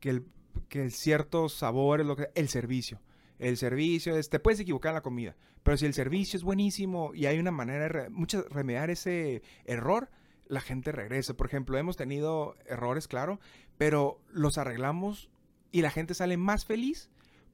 que, 0.00 0.10
el, 0.10 0.26
que 0.68 0.90
ciertos 0.90 1.52
sabores, 1.52 2.06
lo 2.06 2.16
que, 2.16 2.30
el 2.34 2.48
servicio. 2.48 3.00
El 3.38 3.56
servicio, 3.56 4.16
es, 4.16 4.30
te 4.30 4.40
puedes 4.40 4.60
equivocar 4.60 4.90
en 4.90 4.94
la 4.94 5.02
comida, 5.02 5.36
pero 5.62 5.76
si 5.76 5.86
el 5.86 5.92
servicio 5.92 6.36
es 6.36 6.44
buenísimo 6.44 7.12
y 7.14 7.26
hay 7.26 7.38
una 7.38 7.50
manera 7.50 7.88
de 7.88 8.08
muchas- 8.08 8.48
remediar 8.48 8.90
ese 8.90 9.42
error, 9.64 10.08
la 10.46 10.60
gente 10.60 10.92
regresa. 10.92 11.34
Por 11.34 11.46
ejemplo, 11.46 11.78
hemos 11.78 11.96
tenido 11.96 12.56
errores, 12.66 13.08
claro, 13.08 13.40
pero 13.78 14.20
los 14.32 14.58
arreglamos 14.58 15.30
y 15.72 15.82
la 15.82 15.90
gente 15.90 16.14
sale 16.14 16.36
más 16.36 16.64
feliz 16.64 17.10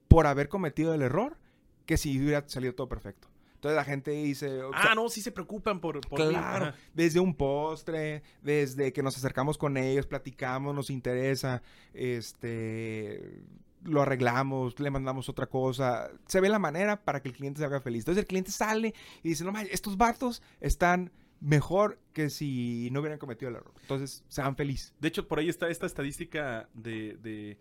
por 0.07 0.27
haber 0.27 0.49
cometido 0.49 0.93
el 0.93 1.01
error 1.01 1.37
que 1.85 1.97
si 1.97 2.19
hubiera 2.19 2.47
salido 2.47 2.75
todo 2.75 2.87
perfecto. 2.89 3.27
Entonces 3.55 3.75
la 3.75 3.83
gente 3.83 4.11
dice, 4.11 4.63
o 4.63 4.71
sea, 4.71 4.91
Ah, 4.91 4.95
no, 4.95 5.07
sí 5.07 5.21
se 5.21 5.31
preocupan 5.31 5.79
por... 5.79 6.01
claro, 6.09 6.73
desde 6.95 7.19
un 7.19 7.35
postre, 7.35 8.23
desde 8.41 8.91
que 8.91 9.03
nos 9.03 9.15
acercamos 9.17 9.57
con 9.57 9.77
ellos, 9.77 10.07
platicamos, 10.07 10.73
nos 10.73 10.89
interesa, 10.89 11.61
este, 11.93 13.43
lo 13.83 14.01
arreglamos, 14.01 14.79
le 14.79 14.89
mandamos 14.89 15.29
otra 15.29 15.45
cosa, 15.45 16.09
se 16.25 16.41
ve 16.41 16.49
la 16.49 16.57
manera 16.57 17.03
para 17.03 17.21
que 17.21 17.29
el 17.29 17.35
cliente 17.35 17.59
se 17.59 17.65
haga 17.65 17.81
feliz. 17.81 18.01
Entonces 18.01 18.23
el 18.23 18.27
cliente 18.27 18.49
sale 18.49 18.95
y 19.21 19.29
dice, 19.29 19.43
no 19.43 19.51
manches, 19.51 19.75
estos 19.75 19.95
vatos 19.95 20.41
están 20.59 21.11
mejor 21.41 21.99
que 22.13 22.29
si 22.29 22.89
no 22.91 22.99
hubieran 23.01 23.19
cometido 23.19 23.49
el 23.49 23.55
error. 23.57 23.73
Entonces, 23.81 24.23
sean 24.29 24.55
feliz. 24.55 24.93
De 24.99 25.07
hecho, 25.07 25.27
por 25.27 25.39
ahí 25.39 25.49
está 25.49 25.67
esta 25.69 25.85
estadística 25.87 26.69
de, 26.73 27.17
de, 27.17 27.57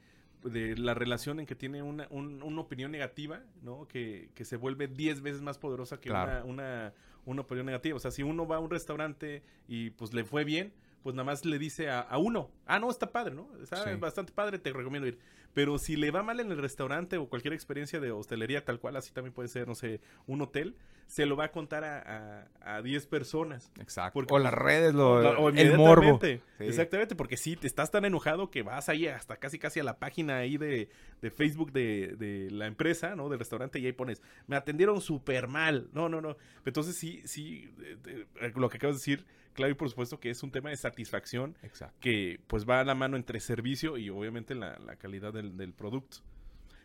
de 0.49 0.77
la 0.77 0.95
relación 0.95 1.41
en 1.41 1.47
que 1.47 1.55
tiene 1.57 1.83
una, 1.83 2.07
un- 2.11 2.43
una 2.43 2.61
opinión 2.61 2.93
negativa, 2.93 3.43
¿no? 3.63 3.89
Que, 3.89 4.31
que 4.35 4.45
se 4.45 4.57
vuelve 4.57 4.87
10 4.87 5.23
veces 5.23 5.43
más 5.43 5.59
poderosa 5.59 5.99
que 5.99 6.11
Claro. 6.11 6.45
una, 6.47 6.63
una, 6.65 6.95
una 7.25 7.41
opinión 7.43 7.67
negativa. 7.67 7.97
O 7.97 8.01
sea, 8.01 8.11
si 8.11 8.23
uno 8.23 8.47
va 8.47 8.57
a 8.57 8.61
un 8.61 8.71
restaurante 8.71 9.43
y 9.67 9.91
pues 9.91 10.13
le 10.15 10.25
fue 10.25 10.45
bien, 10.45 10.73
pues 11.03 11.15
nada 11.15 11.25
más 11.25 11.47
le 11.47 11.59
dice 11.59 11.89
a, 11.89 12.01
a 12.01 12.19
uno, 12.19 12.51
ah, 12.67 12.79
no, 12.79 12.91
está 12.91 13.11
padre, 13.11 13.35
¿no? 13.35 13.49
Está 13.63 13.77
Sí. 13.91 13.99
bastante 13.99 14.33
padre, 14.33 14.59
te 14.59 14.71
recomiendo 14.73 15.09
ir. 15.09 15.19
Pero 15.55 15.79
si 15.79 15.97
le 15.97 16.11
va 16.11 16.23
mal 16.23 16.39
en 16.41 16.51
el 16.53 16.59
restaurante 16.59 17.17
o 17.19 17.29
cualquier 17.29 17.55
experiencia 17.55 17.99
de 18.01 18.13
hostelería 18.13 18.65
tal 18.65 18.79
cual, 18.79 18.97
así 18.97 19.13
también 19.13 19.33
puede 19.35 19.49
ser, 19.49 19.67
no 19.67 19.75
sé, 19.75 20.01
un 20.27 20.41
hotel, 20.43 20.77
se 21.09 21.27
lo 21.27 21.37
va 21.37 21.47
a 21.47 21.51
contar 21.51 21.83
a, 21.83 22.47
a, 22.61 22.77
a 22.77 22.83
10 22.83 23.07
personas. 23.09 23.73
Exacto. 23.81 24.13
Porque- 24.15 24.33
o 24.33 24.39
las 24.39 24.55
redes, 24.55 24.95
lo, 24.95 25.15
O 25.15 25.49
el 25.49 25.77
morbo. 25.77 26.03
inmediatamente. 26.05 26.41
Sí. 26.59 26.65
Exactamente, 26.67 27.17
porque 27.17 27.37
sí, 27.37 27.57
te 27.57 27.67
estás 27.67 27.91
tan 27.91 28.05
enojado 28.05 28.49
que 28.51 28.63
vas 28.63 28.89
ahí 28.89 29.09
hasta 29.09 29.37
casi 29.39 29.59
casi 29.59 29.81
a 29.81 29.85
la 29.85 29.99
página 29.99 30.37
ahí 30.37 30.57
de, 30.57 30.89
de 31.21 31.31
Facebook 31.33 31.73
de, 31.73 32.15
de 32.17 32.49
la 32.53 32.67
empresa, 32.69 33.17
¿no? 33.17 33.29
Del 33.29 33.41
restaurante 33.41 33.81
y 33.81 33.87
ahí 33.87 33.93
pones, 33.93 34.23
me 34.47 34.55
atendieron 34.55 35.01
súper 35.01 35.49
mal. 35.49 35.89
No, 35.93 36.09
no, 36.09 36.21
no. 36.21 36.37
Entonces 36.65 36.95
sí, 36.97 37.23
sí, 37.25 37.69
eh, 37.83 38.27
eh, 38.41 38.53
lo 38.55 38.69
que 38.69 38.77
acabas 38.77 38.97
de 38.97 39.01
decir, 39.01 39.27
claro 39.53 39.73
y 39.73 39.75
por 39.75 39.91
supuesto 39.91 40.21
que 40.21 40.31
es 40.31 40.41
un 40.45 40.53
tema 40.53 40.71
de 40.71 40.77
satisfacción 40.77 41.57
Exacto. 41.65 41.97
que 42.01 42.39
pues 42.47 42.69
va 42.69 42.79
a 42.81 42.85
la 42.85 42.95
mano 42.95 43.17
entre 43.17 43.41
servicio 43.41 43.97
y 43.97 44.09
obviamente 44.09 44.55
la, 44.55 44.79
la 44.79 44.95
calidad 44.95 45.33
del, 45.41 45.57
del 45.57 45.73
producto. 45.73 46.19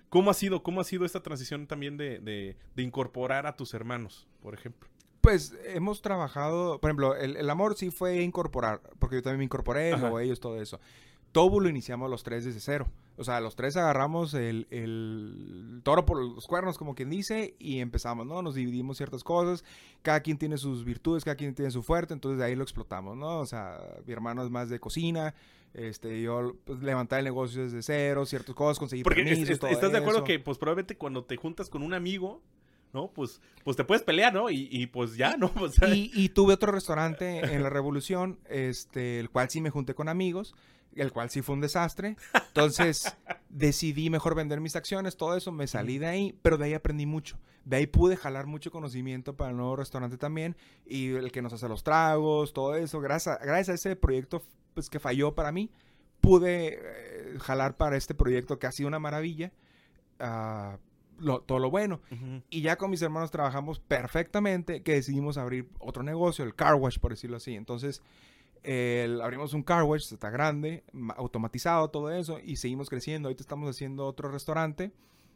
¿Cómo 0.10 0.32
ha 0.32 0.34
sido, 0.34 0.64
cómo 0.64 0.82
ha 0.82 0.84
sido 0.84 1.06
esta 1.06 1.22
transición 1.22 1.68
también 1.68 1.98
de, 1.98 2.20
de- 2.20 2.56
de 2.76 2.84
incorporar 2.84 3.48
a 3.48 3.56
tus 3.56 3.74
hermanos, 3.74 4.28
por 4.42 4.54
ejemplo? 4.54 4.88
Pues 5.22 5.56
hemos 5.66 6.02
trabajado, 6.04 6.80
por 6.80 6.90
ejemplo, 6.90 7.16
el, 7.16 7.36
el 7.36 7.50
amor 7.50 7.76
sí 7.76 7.90
fue 7.90 8.22
incorporar, 8.22 8.80
porque 9.00 9.16
yo 9.18 9.24
también 9.24 9.40
me 9.40 9.46
incorporé, 9.46 9.98
luego 9.98 10.20
ellos, 10.20 10.40
todo 10.40 10.62
eso. 10.62 10.80
Tobu 11.36 11.60
lo 11.60 11.68
iniciamos 11.68 12.10
los 12.10 12.24
tres 12.24 12.46
desde 12.46 12.62
cero. 12.62 12.88
O 13.18 13.26
sea, 13.26 13.42
los 13.42 13.58
tres 13.58 13.76
agarramos 13.76 14.34
el, 14.34 14.68
el 14.72 15.82
toro 15.84 16.06
por 16.06 16.24
los 16.24 16.48
cuernos, 16.48 16.78
como 16.78 16.96
quien 16.96 17.10
dice, 17.10 17.56
y 17.60 17.80
empezamos, 17.80 18.26
¿no? 18.26 18.42
Nos 18.42 18.56
dividimos 18.56 18.96
ciertas 18.96 19.22
cosas, 19.24 19.66
cada 20.02 20.22
quien 20.22 20.38
tiene 20.38 20.58
sus 20.58 20.86
virtudes, 20.86 21.26
cada 21.26 21.36
quien 21.36 21.54
tiene 21.54 21.72
su 21.72 21.84
fuerte, 21.84 22.14
entonces 22.14 22.40
de 22.40 22.46
ahí 22.46 22.56
lo 22.56 22.64
explotamos, 22.64 23.18
¿no? 23.18 23.40
O 23.40 23.46
sea, 23.46 23.80
mi 24.06 24.14
hermano 24.14 24.44
es 24.46 24.50
más 24.50 24.70
de 24.70 24.80
cocina, 24.80 25.34
este, 25.74 26.22
yo 26.22 26.56
pues, 26.64 26.80
levantar 26.82 27.20
el 27.20 27.26
negocio 27.26 27.64
desde 27.64 27.82
cero, 27.84 28.26
ciertas 28.26 28.56
cosas, 28.56 28.80
conseguir 28.80 29.04
Porque 29.04 29.24
permisos, 29.24 29.50
es- 29.50 29.60
todo 29.60 29.70
estás 29.72 29.92
de 29.92 29.98
acuerdo 29.98 30.20
eso. 30.20 30.26
que, 30.26 30.40
pues, 30.40 30.58
probablemente 30.58 30.98
cuando 30.98 31.26
te 31.26 31.36
juntas 31.36 31.70
con 31.70 31.84
un 31.84 31.94
amigo, 31.94 32.42
¿no? 32.94 33.10
Pues, 33.10 33.42
pues 33.66 33.76
te 33.76 33.84
puedes 33.84 34.04
pelear, 34.04 34.34
¿no? 34.34 34.50
Y, 34.50 34.70
y, 34.72 34.88
pues 34.88 35.18
ya, 35.18 35.36
¿no? 35.36 35.50
Pues, 35.54 35.76
Y, 35.94 36.12
y 36.14 36.30
tuve 36.30 36.54
otro 36.54 36.72
restaurante 36.72 37.40
en 37.54 37.62
la 37.62 37.70
Revolución, 37.70 38.40
este, 38.50 39.20
el 39.20 39.30
cual 39.30 39.50
sí 39.50 39.60
me 39.60 39.70
junté 39.70 39.94
con 39.96 40.08
amigos, 40.08 40.56
el 41.02 41.12
cual 41.12 41.30
sí 41.30 41.42
fue 41.42 41.56
un 41.56 41.62
desastre. 41.62 42.16
Entonces 42.48 43.16
decidí 43.50 44.10
mejor 44.10 44.36
vender 44.36 44.62
mis 44.62 44.76
acciones, 44.76 45.18
todo 45.18 45.36
eso, 45.36 45.52
me 45.52 45.68
salí 45.68 45.98
de 45.98 46.08
ahí, 46.08 46.40
pero 46.42 46.58
de 46.58 46.66
ahí 46.66 46.74
aprendí 46.74 47.06
mucho. 47.06 47.38
De 47.66 47.78
ahí 47.78 47.88
pude 47.88 48.16
jalar 48.16 48.46
mucho 48.46 48.72
conocimiento 48.72 49.36
para 49.36 49.52
el 49.52 49.58
nuevo 49.58 49.76
restaurante 49.76 50.18
también, 50.18 50.56
y 50.86 51.10
el 51.14 51.32
que 51.32 51.42
nos 51.42 51.52
hace 51.54 51.68
los 51.68 51.84
tragos, 51.84 52.54
todo 52.54 52.76
eso. 52.76 53.02
Gracias 53.02 53.40
a, 53.42 53.44
gracias 53.46 53.70
a 53.70 53.74
ese 53.74 53.96
proyecto 53.96 54.44
pues, 54.74 54.90
que 54.90 55.00
falló 55.00 55.34
para 55.36 55.52
mí, 55.52 55.72
pude 56.22 56.80
eh, 56.82 57.40
jalar 57.40 57.76
para 57.78 57.98
este 57.98 58.14
proyecto 58.16 58.60
que 58.60 58.68
ha 58.68 58.72
sido 58.72 58.88
una 58.88 59.00
maravilla. 59.00 59.52
ah, 60.20 60.78
lo- 61.18 61.40
todo 61.42 61.60
lo 61.60 61.72
bueno. 61.72 62.02
Y 62.50 62.62
ya 62.62 62.76
con 62.78 62.90
mis 62.92 63.02
hermanos 63.02 63.32
trabajamos 63.32 63.80
perfectamente 63.80 64.84
que 64.84 64.94
decidimos 64.96 65.38
abrir 65.38 65.70
otro 65.80 66.04
negocio, 66.04 66.44
el 66.44 66.56
car 66.56 66.76
wash, 66.76 67.00
por 67.00 67.12
decirlo 67.12 67.38
así. 67.38 67.56
Entonces, 67.56 68.02
el- 68.66 69.22
abrimos 69.22 69.54
un 69.54 69.64
car 69.64 69.84
wash, 69.84 70.12
está 70.14 70.30
grande, 70.30 70.84
ma- 70.92 71.14
automatizado, 71.18 71.90
todo 71.90 72.12
eso, 72.12 72.40
y 72.44 72.56
seguimos 72.58 72.90
creciendo. 72.90 73.28
Ahorita 73.30 73.42
estamos 73.44 73.70
haciendo 73.70 74.06
otro 74.06 74.30
restaurante, 74.30 74.92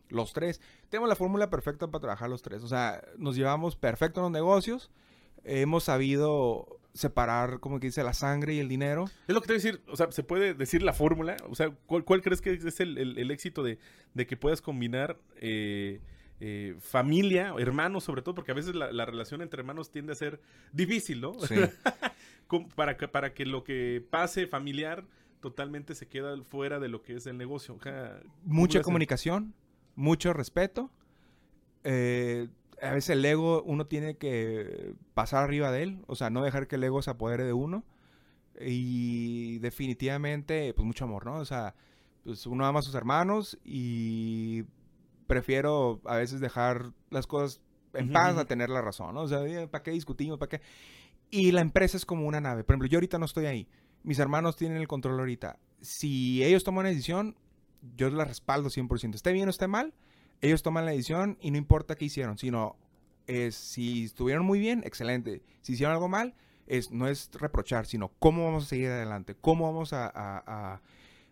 los 0.09 0.33
tres. 0.33 0.59
Tenemos 0.89 1.07
la 1.09 1.15
fórmula 1.15 1.49
perfecta 1.49 1.87
para 1.87 2.01
trabajar 2.01 2.29
los 2.29 2.41
tres. 2.41 2.63
O 2.63 2.67
sea, 2.67 3.03
nos 3.17 3.35
llevamos 3.35 3.75
perfecto 3.75 4.19
en 4.19 4.23
los 4.23 4.31
negocios. 4.31 4.89
Hemos 5.43 5.83
sabido 5.85 6.79
separar, 6.93 7.59
como 7.59 7.79
que 7.79 7.87
dice, 7.87 8.03
la 8.03 8.13
sangre 8.13 8.55
y 8.55 8.59
el 8.59 8.67
dinero. 8.67 9.05
Es 9.27 9.33
lo 9.35 9.41
que 9.41 9.47
te 9.47 9.53
voy 9.53 9.61
a 9.61 9.63
decir, 9.63 9.81
o 9.87 9.95
sea, 9.95 10.11
¿se 10.11 10.23
puede 10.23 10.53
decir 10.55 10.81
la 10.81 10.91
fórmula? 10.93 11.37
O 11.49 11.55
sea, 11.55 11.69
¿cuál, 11.85 12.03
cuál 12.03 12.21
crees 12.21 12.41
que 12.41 12.51
es 12.53 12.79
el, 12.79 12.97
el- 12.97 13.17
el 13.19 13.31
éxito 13.31 13.63
de, 13.63 13.77
de 14.15 14.25
que 14.27 14.35
puedas 14.35 14.61
combinar 14.61 15.17
eh, 15.37 16.01
eh, 16.41 16.75
familia, 16.79 17.53
hermanos 17.59 18.03
sobre 18.03 18.21
todo? 18.23 18.33
Porque 18.35 18.51
a 18.51 18.55
veces 18.55 18.73
la, 18.75 18.91
la 18.91 19.05
relación 19.05 19.41
entre 19.43 19.59
hermanos 19.61 19.91
tiende 19.91 20.11
a 20.13 20.15
ser 20.15 20.41
difícil, 20.73 21.21
¿no? 21.21 21.33
Como 21.33 21.45
para, 22.75 22.97
que, 22.97 23.07
para 23.07 23.33
que 23.33 23.45
lo 23.45 23.63
que 23.63 24.05
pase 24.09 24.47
familiar 24.47 25.05
totalmente 25.39 25.95
se 25.95 26.07
queda 26.07 26.35
fuera 26.43 26.79
de 26.79 26.89
lo 26.89 27.01
que 27.01 27.15
es 27.15 27.25
el 27.27 27.37
negocio. 27.37 27.75
O 27.75 27.81
sea, 27.81 28.19
¿cómo 28.21 28.33
le 28.43 28.53
mucha 28.53 28.81
comunicación, 28.81 29.53
mucho 29.95 30.33
respeto. 30.33 30.91
Eh, 31.83 32.49
a 32.81 32.91
veces 32.91 33.11
el 33.11 33.25
ego 33.25 33.63
uno 33.63 33.87
tiene 33.87 34.17
que 34.17 34.93
pasar 35.13 35.43
arriba 35.43 35.71
de 35.71 35.83
él, 35.83 36.03
o 36.07 36.15
sea, 36.15 36.29
no 36.29 36.43
dejar 36.43 36.67
que 36.67 36.75
el 36.75 36.83
ego 36.83 37.01
se 37.01 37.11
apodere 37.11 37.43
de 37.43 37.53
uno. 37.53 37.83
Y 38.59 39.59
definitivamente, 39.59 40.73
pues 40.73 40.85
mucho 40.85 41.05
amor, 41.05 41.25
¿no? 41.25 41.35
O 41.35 41.45
sea, 41.45 41.75
pues 42.23 42.45
uno 42.45 42.65
ama 42.65 42.79
a 42.79 42.81
sus 42.83 42.95
hermanos 42.95 43.57
y 43.63 44.63
prefiero 45.27 46.01
a 46.05 46.17
veces 46.17 46.41
dejar 46.41 46.91
las 47.09 47.25
cosas 47.25 47.61
en 47.93 48.11
paz 48.11 48.37
a 48.37 48.45
tener 48.45 48.69
la 48.69 48.81
razón, 48.81 49.15
¿no? 49.15 49.21
O 49.21 49.27
sea, 49.27 49.39
¿para 49.69 49.83
qué 49.83 49.91
discutimos? 49.91 50.37
¿Para 50.37 50.49
qué? 50.49 50.61
Y 51.31 51.51
la 51.51 51.61
empresa 51.61 51.97
es 51.97 52.05
como 52.05 52.27
una 52.27 52.41
nave. 52.41 52.63
Por 52.63 52.73
ejemplo, 52.73 52.87
yo 52.87 52.97
ahorita 52.97 53.19
no 53.19 53.25
estoy 53.25 53.45
ahí. 53.45 53.67
Mis 54.03 54.19
hermanos 54.19 54.55
tienen 54.55 54.77
el 54.77 54.87
control 54.87 55.19
ahorita. 55.19 55.59
Si 55.81 56.43
ellos 56.43 56.63
toman 56.63 56.83
una 56.83 56.89
decisión, 56.89 57.35
yo 57.95 58.09
la 58.09 58.25
respaldo 58.25 58.69
100%. 58.69 59.15
Esté 59.15 59.31
bien 59.31 59.47
o 59.47 59.51
esté 59.51 59.67
mal, 59.67 59.93
ellos 60.41 60.63
toman 60.63 60.85
la 60.85 60.91
decisión 60.91 61.37
y 61.41 61.51
no 61.51 61.57
importa 61.57 61.95
qué 61.95 62.05
hicieron, 62.05 62.37
sino 62.37 62.75
es 63.27 63.55
si 63.55 64.05
estuvieron 64.05 64.45
muy 64.45 64.59
bien, 64.59 64.81
excelente. 64.85 65.43
Si 65.61 65.73
hicieron 65.73 65.93
algo 65.93 66.07
mal, 66.09 66.33
es, 66.67 66.91
no 66.91 67.07
es 67.07 67.29
reprochar, 67.33 67.85
sino 67.85 68.11
cómo 68.19 68.45
vamos 68.45 68.65
a 68.65 68.67
seguir 68.67 68.87
adelante, 68.87 69.35
cómo 69.39 69.65
vamos 69.65 69.93
a, 69.93 70.05
a- 70.07 70.43
a- 70.45 70.81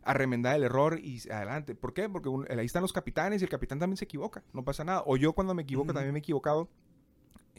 a 0.03 0.13
remendar 0.13 0.55
el 0.55 0.63
error 0.63 0.99
y 1.03 1.21
adelante. 1.29 1.75
¿Por 1.75 1.93
qué? 1.93 2.07
Porque 2.07 2.29
un- 2.29 2.45
ahí 2.49 2.65
están 2.65 2.81
los 2.81 2.93
capitanes 2.93 3.41
y 3.41 3.45
el 3.45 3.49
capitán 3.49 3.77
también 3.79 3.97
se 3.97 4.05
equivoca, 4.05 4.43
no 4.53 4.63
pasa 4.63 4.83
nada. 4.85 5.03
O 5.05 5.17
yo 5.17 5.33
cuando 5.33 5.53
me 5.53 5.63
equivoco 5.63 5.91
también 5.93 6.13
me 6.13 6.19
he 6.19 6.21
equivocado. 6.21 6.69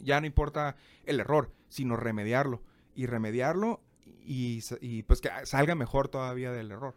Ya 0.03 0.19
no 0.21 0.27
importa 0.27 0.75
el 1.05 1.19
error, 1.19 1.51
sino 1.69 1.95
remediarlo. 1.95 2.61
Y 2.95 3.05
remediarlo 3.05 3.81
y, 4.25 4.61
pues 5.03 5.21
que 5.21 5.29
salga 5.45 5.73
mejor 5.75 6.07
todavía 6.09 6.51
del 6.51 6.71
error. 6.71 6.95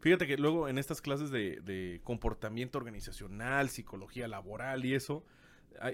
Fíjate 0.00 0.26
que 0.26 0.36
luego 0.36 0.68
en 0.68 0.78
estas 0.78 1.00
clases 1.00 1.30
de, 1.30 1.60
de 1.60 2.00
comportamiento 2.04 2.78
organizacional, 2.78 3.70
psicología 3.70 4.28
laboral 4.28 4.84
y 4.84 4.94
eso, 4.94 5.24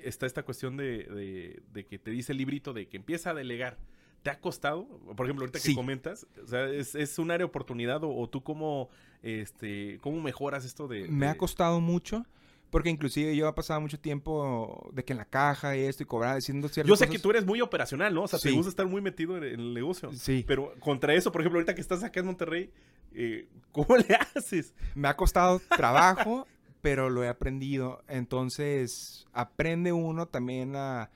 está 0.02 0.26
esta 0.26 0.42
cuestión 0.44 0.76
de, 0.76 1.04
de- 1.04 1.62
de 1.72 1.86
que 1.86 1.98
te 1.98 2.10
dice 2.10 2.32
el 2.32 2.38
librito 2.38 2.72
de 2.72 2.88
que 2.88 2.96
empieza 2.96 3.30
a 3.30 3.34
delegar. 3.34 3.78
¿Te 4.22 4.30
ha 4.30 4.38
costado? 4.40 4.86
Por 5.16 5.26
ejemplo, 5.26 5.42
ahorita 5.44 5.58
que 5.58 5.74
comentas, 5.74 6.26
o 6.42 6.46
sea, 6.46 6.66
¿es, 6.68 6.94
es 6.94 7.18
un 7.18 7.30
área 7.30 7.38
de 7.38 7.44
oportunidad 7.50 8.04
o, 8.04 8.14
o 8.16 8.28
tú 8.28 8.42
cómo, 8.44 8.88
este, 9.22 9.98
cómo 10.00 10.20
mejoras 10.20 10.64
esto 10.64 10.86
de... 10.88 11.08
Me 11.08 11.26
ha 11.26 11.36
costado 11.36 11.80
mucho. 11.80 12.24
Porque 12.72 12.88
inclusive 12.88 13.36
yo 13.36 13.46
he 13.46 13.52
pasado 13.52 13.82
mucho 13.82 14.00
tiempo 14.00 14.88
de 14.94 15.04
que 15.04 15.12
en 15.12 15.18
la 15.18 15.26
caja 15.26 15.76
y 15.76 15.80
esto 15.82 16.04
y 16.04 16.06
cobrar, 16.06 16.36
diciendo 16.36 16.68
ciertas 16.68 16.88
Yo 16.88 16.96
sé 16.96 17.04
cosas. 17.04 17.16
que 17.16 17.22
tú 17.22 17.28
eres 17.28 17.44
muy 17.44 17.60
operacional, 17.60 18.14
¿no? 18.14 18.22
O 18.22 18.28
sea, 18.28 18.38
te 18.38 18.50
gusta 18.50 18.70
estar 18.70 18.86
muy 18.86 19.02
metido 19.02 19.36
en, 19.36 19.44
en 19.44 19.60
el 19.60 19.74
negocio. 19.74 20.10
Sí, 20.14 20.42
Pero 20.48 20.72
contra 20.80 21.12
eso, 21.12 21.30
por 21.30 21.42
ejemplo, 21.42 21.58
ahorita 21.58 21.74
que 21.74 21.82
estás 21.82 22.02
acá 22.02 22.20
en 22.20 22.26
Monterrey, 22.26 22.70
eh, 23.12 23.46
¿cómo 23.72 23.98
le 23.98 24.14
haces? 24.14 24.72
me 24.94 25.06
ha 25.08 25.16
costado 25.18 25.60
trabajo, 25.76 26.46
pero 26.80 27.10
lo 27.10 27.22
he 27.22 27.28
aprendido. 27.28 28.02
Entonces, 28.08 29.26
aprende 29.34 29.92
uno 29.92 30.24
también 30.26 30.74
a, 30.74 31.10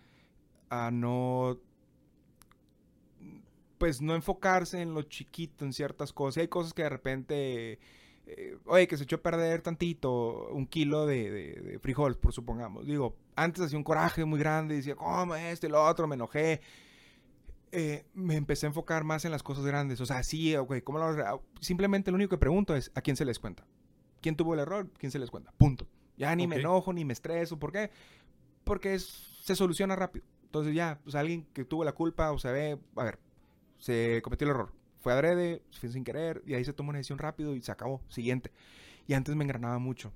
a 0.69 0.91
no... 0.91 1.59
Pues 3.79 4.03
no 4.03 4.15
enfocarse 4.15 4.83
en 4.83 4.93
lo 4.93 5.05
chiquito, 5.05 5.65
en 5.65 5.73
ciertas 5.73 6.13
cosas. 6.13 6.37
Y 6.37 6.41
hay 6.41 6.49
cosas 6.49 6.75
que 6.75 6.83
de 6.83 6.91
repente... 6.91 7.79
eh, 8.27 8.59
oye, 8.67 8.87
que 8.89 8.97
se 8.97 9.05
echó 9.05 9.17
a 9.17 9.23
perder 9.23 9.63
tantito, 9.63 10.49
un 10.49 10.67
kilo 10.67 11.07
de, 11.07 11.31
de, 11.31 11.53
de 11.61 11.79
frijol, 11.79 12.17
por 12.19 12.33
supongamos. 12.33 12.87
Digo, 12.87 13.17
antes 13.37 13.63
hacía 13.63 13.79
un 13.79 13.85
coraje 13.85 14.25
muy 14.25 14.39
grande, 14.39 14.75
decía, 14.77 14.97
¿cómo 14.97 15.35
esto 15.37 15.67
y 15.67 15.71
lo 15.71 15.85
otro? 15.85 16.07
Me 16.07 16.15
enojé. 16.17 16.61
Eh, 17.73 18.07
me 18.15 18.37
empecé 18.37 18.67
a 18.67 18.69
enfocar 18.69 19.05
más 19.05 19.25
en 19.25 19.31
las 19.33 19.43
cosas 19.43 19.65
grandes. 19.65 20.01
O 20.01 20.07
sea, 20.07 20.23
sí, 20.23 20.57
ok, 20.57 20.77
¿cómo 20.83 20.99
lo 20.99 21.43
Simplemente 21.61 22.11
lo 22.11 22.15
único 22.17 22.31
que 22.31 22.39
pregunto 22.39 22.75
es, 22.75 22.91
¿a 22.95 23.01
quién 23.03 23.17
se 23.17 23.25
les 23.25 23.39
cuenta? 23.39 23.67
¿Quién 24.21 24.37
tuvo 24.37 24.55
el 24.55 24.61
error? 24.61 24.89
¿Quién 24.99 25.13
se 25.13 25.19
les 25.19 25.31
cuenta? 25.31 25.53
Punto. 25.59 25.87
Ya 26.17 26.35
ni 26.35 26.47
me 26.47 26.57
enojo, 26.57 26.93
ni 26.93 27.05
me 27.05 27.13
estreso. 27.13 27.59
¿Por 27.59 27.73
qué? 27.73 27.91
Porque 28.65 28.95
es- 28.95 29.41
se 29.43 29.55
soluciona 29.55 29.95
rápido. 29.95 30.25
Entonces 30.45 30.75
ya, 30.75 31.01
pues 31.05 31.15
alguien 31.15 31.47
que 31.53 31.65
tuvo 31.65 31.85
la 31.85 31.93
culpa 31.93 32.33
o 32.33 32.39
se 32.39 32.51
ve, 32.51 32.79
a 32.97 33.05
ver, 33.05 33.19
se 33.79 34.21
cometió 34.23 34.47
el 34.47 34.53
error. 34.53 34.73
Fue 35.01 35.13
adrede, 35.13 35.63
fue 35.79 35.89
sin 35.89 36.05
querer, 36.05 36.43
y 36.47 36.55
ahí 36.55 36.65
se 36.65 36.73
toma 36.73 36.91
una 36.91 36.99
decisión 36.99 37.19
rápido 37.19 37.55
y 37.55 37.63
se 37.63 37.73
acabó. 37.73 38.01
Siguiente. 38.09 38.51
Y 39.07 39.15
antes 39.15 39.35
me 39.35 39.45
engranaba 39.45 39.79
mucho. 39.79 40.13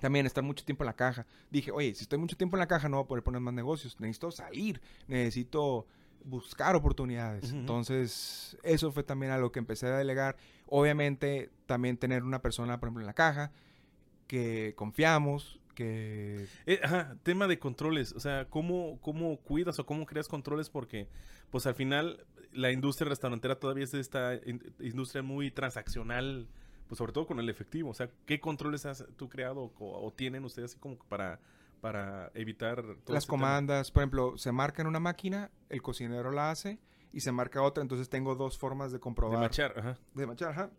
También 0.00 0.26
estar 0.26 0.42
mucho 0.42 0.64
tiempo 0.64 0.84
en 0.84 0.86
la 0.86 0.96
caja. 0.96 1.26
Dije, 1.50 1.70
oye, 1.70 1.94
si 1.94 2.02
estoy 2.02 2.18
mucho 2.18 2.36
tiempo 2.36 2.56
en 2.56 2.60
la 2.60 2.66
caja 2.66 2.88
no 2.88 2.96
voy 2.96 3.04
a 3.04 3.08
poder 3.08 3.24
poner 3.24 3.40
más 3.40 3.54
negocios. 3.54 3.98
Necesito 4.00 4.30
salir. 4.30 4.80
Necesito 5.06 5.86
buscar 6.24 6.74
oportunidades. 6.76 7.52
Entonces, 7.52 8.56
eso 8.62 8.92
fue 8.92 9.02
también 9.02 9.32
a 9.32 9.38
lo 9.38 9.52
que 9.52 9.58
empecé 9.58 9.86
a 9.86 9.96
delegar. 9.96 10.36
Obviamente, 10.66 11.50
también 11.66 11.96
tener 11.96 12.24
una 12.24 12.42
persona, 12.42 12.78
por 12.78 12.88
ejemplo, 12.88 13.02
en 13.02 13.06
la 13.06 13.14
caja, 13.14 13.52
que 14.26 14.74
confiamos, 14.76 15.60
que... 15.74 16.46
Eh, 16.66 16.80
ajá, 16.82 17.16
tema 17.22 17.46
de 17.46 17.58
controles, 17.58 18.12
o 18.12 18.20
sea, 18.20 18.46
¿cómo, 18.48 18.98
¿cómo 19.00 19.36
cuidas 19.38 19.78
o 19.78 19.86
cómo 19.86 20.06
creas 20.06 20.28
controles? 20.28 20.70
Porque, 20.70 21.08
pues 21.50 21.66
al 21.66 21.74
final, 21.74 22.24
la 22.52 22.70
industria 22.72 23.08
restaurantera 23.08 23.58
todavía 23.58 23.84
es 23.84 23.94
esta 23.94 24.34
in- 24.34 24.72
industria 24.80 25.22
muy 25.22 25.50
transaccional, 25.50 26.48
pues 26.88 26.98
sobre 26.98 27.12
todo 27.12 27.26
con 27.26 27.38
el 27.40 27.48
efectivo. 27.48 27.90
O 27.90 27.94
sea, 27.94 28.10
¿qué 28.26 28.40
controles 28.40 28.86
has 28.86 29.04
tú 29.16 29.28
creado 29.28 29.72
o, 29.78 30.06
o 30.06 30.12
tienen 30.12 30.44
ustedes 30.44 30.72
así 30.72 30.78
como 30.80 30.96
para, 31.08 31.40
para 31.80 32.30
evitar 32.34 32.76
todo 32.82 33.14
Las 33.14 33.24
este 33.24 33.30
tema? 33.32 33.46
comandas, 33.48 33.90
por 33.90 34.02
ejemplo, 34.02 34.36
se 34.38 34.52
marca 34.52 34.82
en 34.82 34.88
una 34.88 35.00
máquina, 35.00 35.50
el 35.68 35.82
cocinero 35.82 36.30
la 36.30 36.50
hace 36.50 36.78
y 37.12 37.20
se 37.20 37.32
marca 37.32 37.62
otra, 37.62 37.82
entonces 37.82 38.08
tengo 38.08 38.34
dos 38.34 38.56
formas 38.58 38.90
de 38.90 38.96
de 38.96 39.00
comprobar. 39.00 39.38
machar? 39.40 39.78
Ajá. 39.78 39.98
de 40.14 40.26
machar, 40.26 40.50
ajá. 40.50 40.70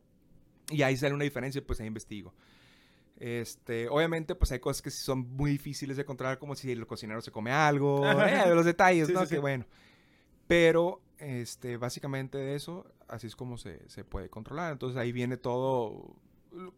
Y 0.70 0.82
ahí 0.82 0.96
sale 0.96 1.14
una 1.14 1.26
diferencia, 1.26 1.62
pues 1.66 1.80
ahí 1.82 1.88
investigo. 1.88 2.34
Este, 3.18 3.88
obviamente, 3.90 4.36
pues 4.36 4.52
hay 4.52 4.60
cosas 4.60 4.82
que 4.82 4.90
sí 4.92 5.02
son 5.04 5.20
muy 5.36 5.52
difíciles 5.52 5.98
de 5.98 6.06
controlar, 6.06 6.40
como 6.40 6.56
si 6.56 6.72
el 6.72 6.86
cocinero 6.88 7.22
se 7.22 7.32
come 7.32 7.52
algo, 7.52 8.02
eh, 8.22 8.54
los 8.54 8.66
detalles, 8.66 9.08
Sí, 9.08 9.14
¿no? 9.14 9.22
sí, 9.22 9.28
que 9.28 9.36
sí. 9.36 9.42
bueno. 9.42 9.66
Pero, 10.48 11.02
este, 11.20 11.78
básicamente 11.78 12.38
de 12.38 12.56
eso, 12.56 12.86
así 13.08 13.28
es 13.28 13.36
como 13.36 13.58
se, 13.58 13.88
se 13.90 14.04
puede 14.04 14.30
controlar. 14.30 14.74
Entonces 14.74 14.98
ahí 14.98 15.12
viene 15.12 15.38
todo. 15.38 16.16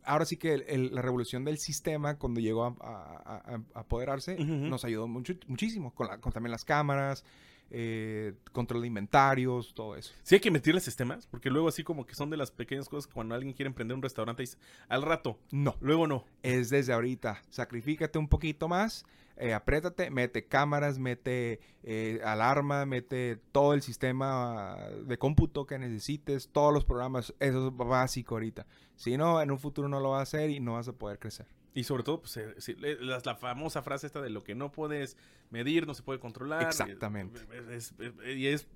Ahora 0.03 0.25
sí 0.25 0.37
que 0.37 0.53
el- 0.53 0.61
el- 0.67 0.95
la 0.95 1.01
revolución 1.01 1.43
del 1.43 1.57
sistema, 1.57 2.17
cuando 2.17 2.39
llegó 2.39 2.63
a, 2.65 2.75
a- 2.79 3.41
a- 3.55 3.61
a 3.73 3.79
apoderarse, 3.79 4.35
Ujú, 4.35 4.43
ujú. 4.43 4.53
nos 4.67 4.85
ayudó 4.85 5.07
mucho, 5.07 5.33
muchísimo. 5.47 5.93
Con, 5.93 6.07
la- 6.07 6.19
con 6.19 6.31
también 6.31 6.51
las 6.51 6.63
cámaras, 6.63 7.25
eh, 7.71 8.33
control 8.51 8.81
de 8.81 8.87
inventarios, 8.87 9.73
todo 9.73 9.95
eso. 9.95 10.13
Sí 10.23 10.35
hay 10.35 10.41
que 10.41 10.51
meterle 10.51 10.79
sistemas, 10.81 11.27
porque 11.27 11.49
luego 11.49 11.67
así 11.67 11.83
como 11.83 12.05
que 12.05 12.15
son 12.15 12.29
de 12.29 12.37
las 12.37 12.51
pequeñas 12.51 12.87
cosas 12.89 13.07
que 13.07 13.13
cuando 13.13 13.35
alguien 13.35 13.53
quiere 13.53 13.67
emprender 13.67 13.95
un 13.95 14.03
restaurante 14.03 14.43
dice, 14.43 14.57
al 14.87 15.01
rato, 15.01 15.39
No. 15.51 15.75
luego 15.81 16.07
no. 16.07 16.25
es 16.43 16.69
desde 16.69 16.93
ahorita. 16.93 17.41
Sacrifícate 17.49 18.19
un 18.19 18.27
poquito 18.27 18.67
más, 18.67 19.05
eh, 19.37 19.53
apriétate, 19.53 20.09
mete 20.11 20.45
cámaras, 20.45 20.97
mete 20.97 21.59
eh, 21.83 22.21
alarma, 22.23 22.85
mete 22.85 23.37
todo 23.51 23.73
el 23.73 23.81
sistema 23.81 24.77
de 25.05 25.17
cómputo 25.17 25.65
que 25.65 25.77
necesites, 25.77 26.49
todos 26.49 26.73
los 26.73 26.85
programas. 26.85 27.33
Eso 27.39 27.67
es 27.67 27.75
básico 27.75 28.35
ahorita. 28.35 28.65
Si 28.95 29.17
no, 29.17 29.41
en 29.41 29.51
un 29.51 29.59
futuro 29.59 29.89
no 29.89 29.99
lo 29.99 30.11
vas 30.11 30.19
a 30.19 30.23
hacer 30.37 30.49
y 30.51 30.59
no 30.61 30.73
vas 30.73 30.87
a 30.87 30.93
poder 30.93 31.19
crecer. 31.19 31.47
Y 31.75 31.83
sobre 31.83 32.01
todo, 32.03 32.21
pues, 32.21 32.37
eh, 32.37 32.97
la, 33.01 33.21
la 33.23 33.35
famosa 33.35 33.83
frase 33.83 34.07
esta 34.07 34.21
de 34.21 34.29
lo 34.31 34.43
que 34.43 34.55
no 34.55 34.71
puedes 34.71 35.17
medir, 35.51 35.85
no 35.85 35.93
se 35.93 36.01
puede 36.01 36.19
controlar. 36.19 36.63
Exactamente. 36.63 37.41
Es- 37.69 37.93
es- 37.99 38.13
es- 38.25 38.37
y 38.37 38.47
es 38.47 38.67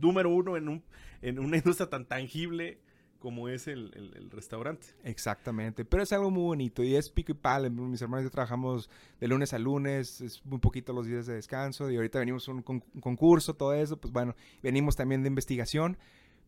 número 0.00 0.30
uno 0.30 0.56
en, 0.56 0.68
un, 0.68 0.84
en 1.22 1.38
una 1.40 1.56
industria 1.56 1.88
tan 1.88 2.04
tangible 2.06 2.78
como 3.18 3.48
es 3.48 3.68
el, 3.68 3.90
el- 3.94 4.16
el 4.16 4.30
restaurante. 4.30 4.88
Exactamente, 5.04 5.84
pero 5.84 6.02
es 6.02 6.12
algo 6.12 6.30
muy 6.30 6.42
bonito 6.42 6.82
y 6.82 6.94
es 6.96 7.08
pico 7.08 7.30
y 7.32 7.36
pala. 7.36 7.70
Mis 7.70 8.02
hermanos 8.02 8.24
y 8.24 8.26
yo 8.26 8.30
trabajamos 8.30 8.90
de 9.20 9.28
lunes 9.28 9.52
a 9.54 9.58
lunes, 9.60 10.20
es 10.20 10.44
muy 10.44 10.58
poquito 10.58 10.92
los 10.92 11.06
días 11.06 11.26
de 11.26 11.34
descanso 11.34 11.88
y 11.90 11.96
ahorita 11.96 12.18
venimos 12.18 12.46
a 12.48 12.52
un, 12.52 12.62
con- 12.62 12.84
un 12.94 13.00
concurso, 13.00 13.54
todo 13.54 13.72
eso, 13.74 13.96
pues 13.96 14.12
bueno, 14.12 14.34
venimos 14.62 14.94
también 14.96 15.22
de 15.22 15.28
investigación, 15.28 15.96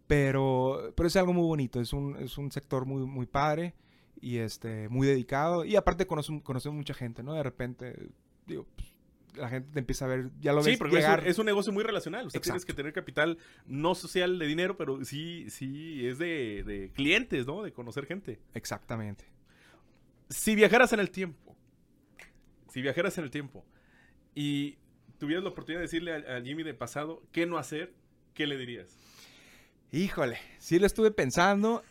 pero, 0.06 0.92
pero 0.96 1.06
es 1.06 1.16
algo 1.16 1.32
muy 1.32 1.46
bonito, 1.46 1.80
es 1.80 1.92
un, 1.92 2.16
es 2.16 2.36
un 2.38 2.50
sector 2.52 2.84
muy, 2.84 3.06
muy 3.06 3.26
padre 3.26 3.74
y 4.20 4.38
este, 4.38 4.88
muy 4.88 5.06
dedicado 5.06 5.64
y 5.64 5.76
aparte 5.76 6.06
conocemos 6.06 6.42
conoce 6.42 6.70
mucha 6.70 6.94
gente, 6.94 7.22
¿no? 7.22 7.34
De 7.34 7.42
repente, 7.42 8.08
digo, 8.46 8.66
pues, 8.76 8.94
la 9.36 9.48
gente 9.48 9.70
te 9.72 9.78
empieza 9.80 10.04
a 10.04 10.08
ver, 10.08 10.30
ya 10.40 10.52
lo 10.52 10.62
Sí, 10.62 10.70
ves 10.70 10.78
porque 10.78 10.96
es 10.96 11.02
llegar. 11.02 11.20
un, 11.20 11.26
es 11.26 11.38
un 11.38 11.46
negocio 11.46 11.72
muy 11.72 11.82
relacional. 11.82 12.30
Sea, 12.30 12.40
tienes 12.40 12.64
que 12.64 12.72
tener 12.72 12.92
capital 12.92 13.38
no 13.66 13.94
social 13.94 14.38
de 14.38 14.46
dinero, 14.46 14.76
pero 14.76 15.04
sí, 15.04 15.46
sí 15.50 16.06
es 16.06 16.18
de, 16.18 16.62
de 16.64 16.90
clientes, 16.94 17.46
¿no? 17.46 17.62
De 17.62 17.72
conocer 17.72 18.06
gente. 18.06 18.40
Exactamente. 18.54 19.24
Si 20.30 20.54
viajaras 20.54 20.92
en 20.92 21.00
el 21.00 21.10
tiempo, 21.10 21.56
si 22.70 22.80
viajaras 22.80 23.18
en 23.18 23.24
el 23.24 23.30
tiempo 23.30 23.64
y 24.34 24.78
tuvieras 25.18 25.44
la 25.44 25.50
oportunidad 25.50 25.80
de 25.80 25.86
decirle 25.86 26.12
a, 26.14 26.36
a 26.36 26.40
Jimmy 26.40 26.62
de 26.62 26.74
pasado 26.74 27.22
qué 27.32 27.44
no 27.46 27.58
hacer, 27.58 27.92
¿qué 28.34 28.46
le 28.46 28.56
dirías? 28.56 28.96
Híjole, 29.92 30.38
sí 30.58 30.78
lo 30.78 30.86
estuve 30.86 31.10
pensando, 31.12 31.82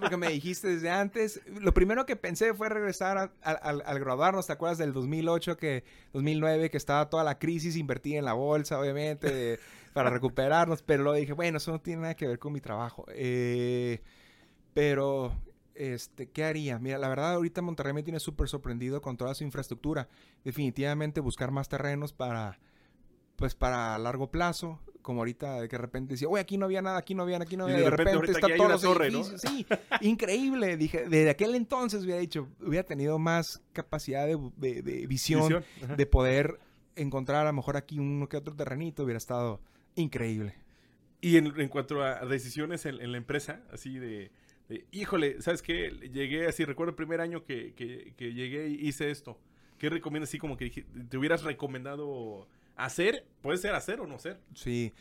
porque 0.00 0.16
me 0.16 0.28
dijiste 0.28 0.68
desde 0.68 0.90
antes. 0.90 1.40
Lo 1.60 1.72
primero 1.72 2.06
que 2.06 2.16
pensé 2.16 2.54
fue 2.54 2.68
regresar 2.68 3.32
al, 3.42 3.58
al 3.62 3.98
graduarnos, 3.98 4.46
¿te 4.46 4.52
acuerdas 4.52 4.78
del 4.78 4.92
2008, 4.92 5.56
que 5.56 5.84
2009, 6.12 6.70
que 6.70 6.76
estaba 6.76 7.08
toda 7.08 7.24
la 7.24 7.38
crisis, 7.38 7.76
invertí 7.76 8.16
en 8.16 8.24
la 8.24 8.32
bolsa, 8.32 8.78
obviamente, 8.78 9.58
para 9.92 10.10
recuperarnos, 10.10 10.82
pero 10.82 11.02
luego 11.02 11.18
dije, 11.18 11.32
bueno, 11.32 11.58
eso 11.58 11.72
no 11.72 11.80
tiene 11.80 12.02
nada 12.02 12.14
que 12.14 12.26
ver 12.26 12.38
con 12.38 12.52
mi 12.52 12.60
trabajo. 12.60 13.04
Eh, 13.08 14.00
pero, 14.74 15.32
este, 15.74 16.30
¿qué 16.30 16.44
haría? 16.44 16.78
Mira, 16.78 16.98
la 16.98 17.08
verdad, 17.08 17.34
ahorita 17.34 17.62
Monterrey 17.62 17.92
me 17.92 18.02
tiene 18.02 18.20
súper 18.20 18.48
sorprendido 18.48 19.00
con 19.02 19.16
toda 19.16 19.34
su 19.34 19.44
infraestructura. 19.44 20.08
Definitivamente 20.44 21.20
buscar 21.20 21.50
más 21.50 21.68
terrenos 21.68 22.12
para, 22.12 22.58
pues, 23.38 23.54
para 23.54 23.96
largo 23.98 24.30
plazo. 24.30 24.80
Como 25.00 25.20
ahorita, 25.22 25.62
de 25.62 25.68
que 25.68 25.76
de 25.76 25.80
repente 25.80 26.12
decía, 26.14 26.28
oye, 26.28 26.42
aquí 26.42 26.58
no 26.58 26.66
había 26.66 26.82
nada, 26.82 26.98
aquí 26.98 27.14
no 27.14 27.22
había, 27.22 27.38
aquí 27.38 27.56
no 27.56 27.64
había. 27.64 27.78
Y 27.78 27.80
de 27.84 27.88
repente, 27.88 28.12
repente, 28.12 28.32
está 28.32 28.46
una 28.62 28.74
los 28.74 28.82
torre, 28.82 29.10
¿no? 29.10 29.24
Sí, 29.24 29.64
increíble. 30.02 30.76
Dije, 30.76 31.08
desde 31.08 31.30
aquel 31.30 31.54
entonces 31.54 32.02
hubiera 32.04 32.20
dicho, 32.20 32.48
hubiera 32.60 32.84
tenido 32.84 33.18
más 33.18 33.62
capacidad 33.72 34.26
de, 34.26 34.36
de- 34.56 34.82
de 34.82 35.06
visión, 35.06 35.64
de 35.96 36.06
poder 36.06 36.58
encontrar 36.94 37.46
a 37.46 37.50
lo 37.50 37.52
mejor 37.54 37.78
aquí 37.78 37.98
uno 37.98 38.28
que 38.28 38.36
otro 38.36 38.54
terrenito. 38.54 39.04
Hubiera 39.04 39.16
estado 39.18 39.62
increíble. 39.94 40.54
Y 41.22 41.36
en, 41.38 41.58
en 41.58 41.68
cuanto 41.68 42.02
a 42.02 42.26
decisiones 42.26 42.84
en, 42.84 43.00
en 43.00 43.10
la 43.12 43.18
empresa, 43.18 43.62
así 43.72 43.98
de, 43.98 44.30
híjole, 44.92 45.40
¿sabes 45.40 45.62
qué? 45.62 45.90
Llegué 46.12 46.46
así, 46.48 46.66
recuerdo 46.66 46.90
el 46.90 46.96
primer 46.96 47.22
año 47.22 47.44
que, 47.44 47.72
que- 47.74 48.12
que 48.14 48.34
llegué 48.34 48.68
y 48.68 48.86
hice 48.88 49.10
esto. 49.10 49.38
¿Qué 49.78 49.88
recomiendas 49.88 50.28
así 50.28 50.38
como 50.38 50.56
que 50.58 50.66
dije- 50.66 50.84
te 51.08 51.16
hubieras 51.16 51.44
recomendado 51.44 52.46
hacer? 52.78 53.26
Puede 53.42 53.58
ser 53.58 53.74
hacer 53.74 54.00
o 54.00 54.06
no 54.06 54.18
ser. 54.18 54.40
Sí. 54.54 54.92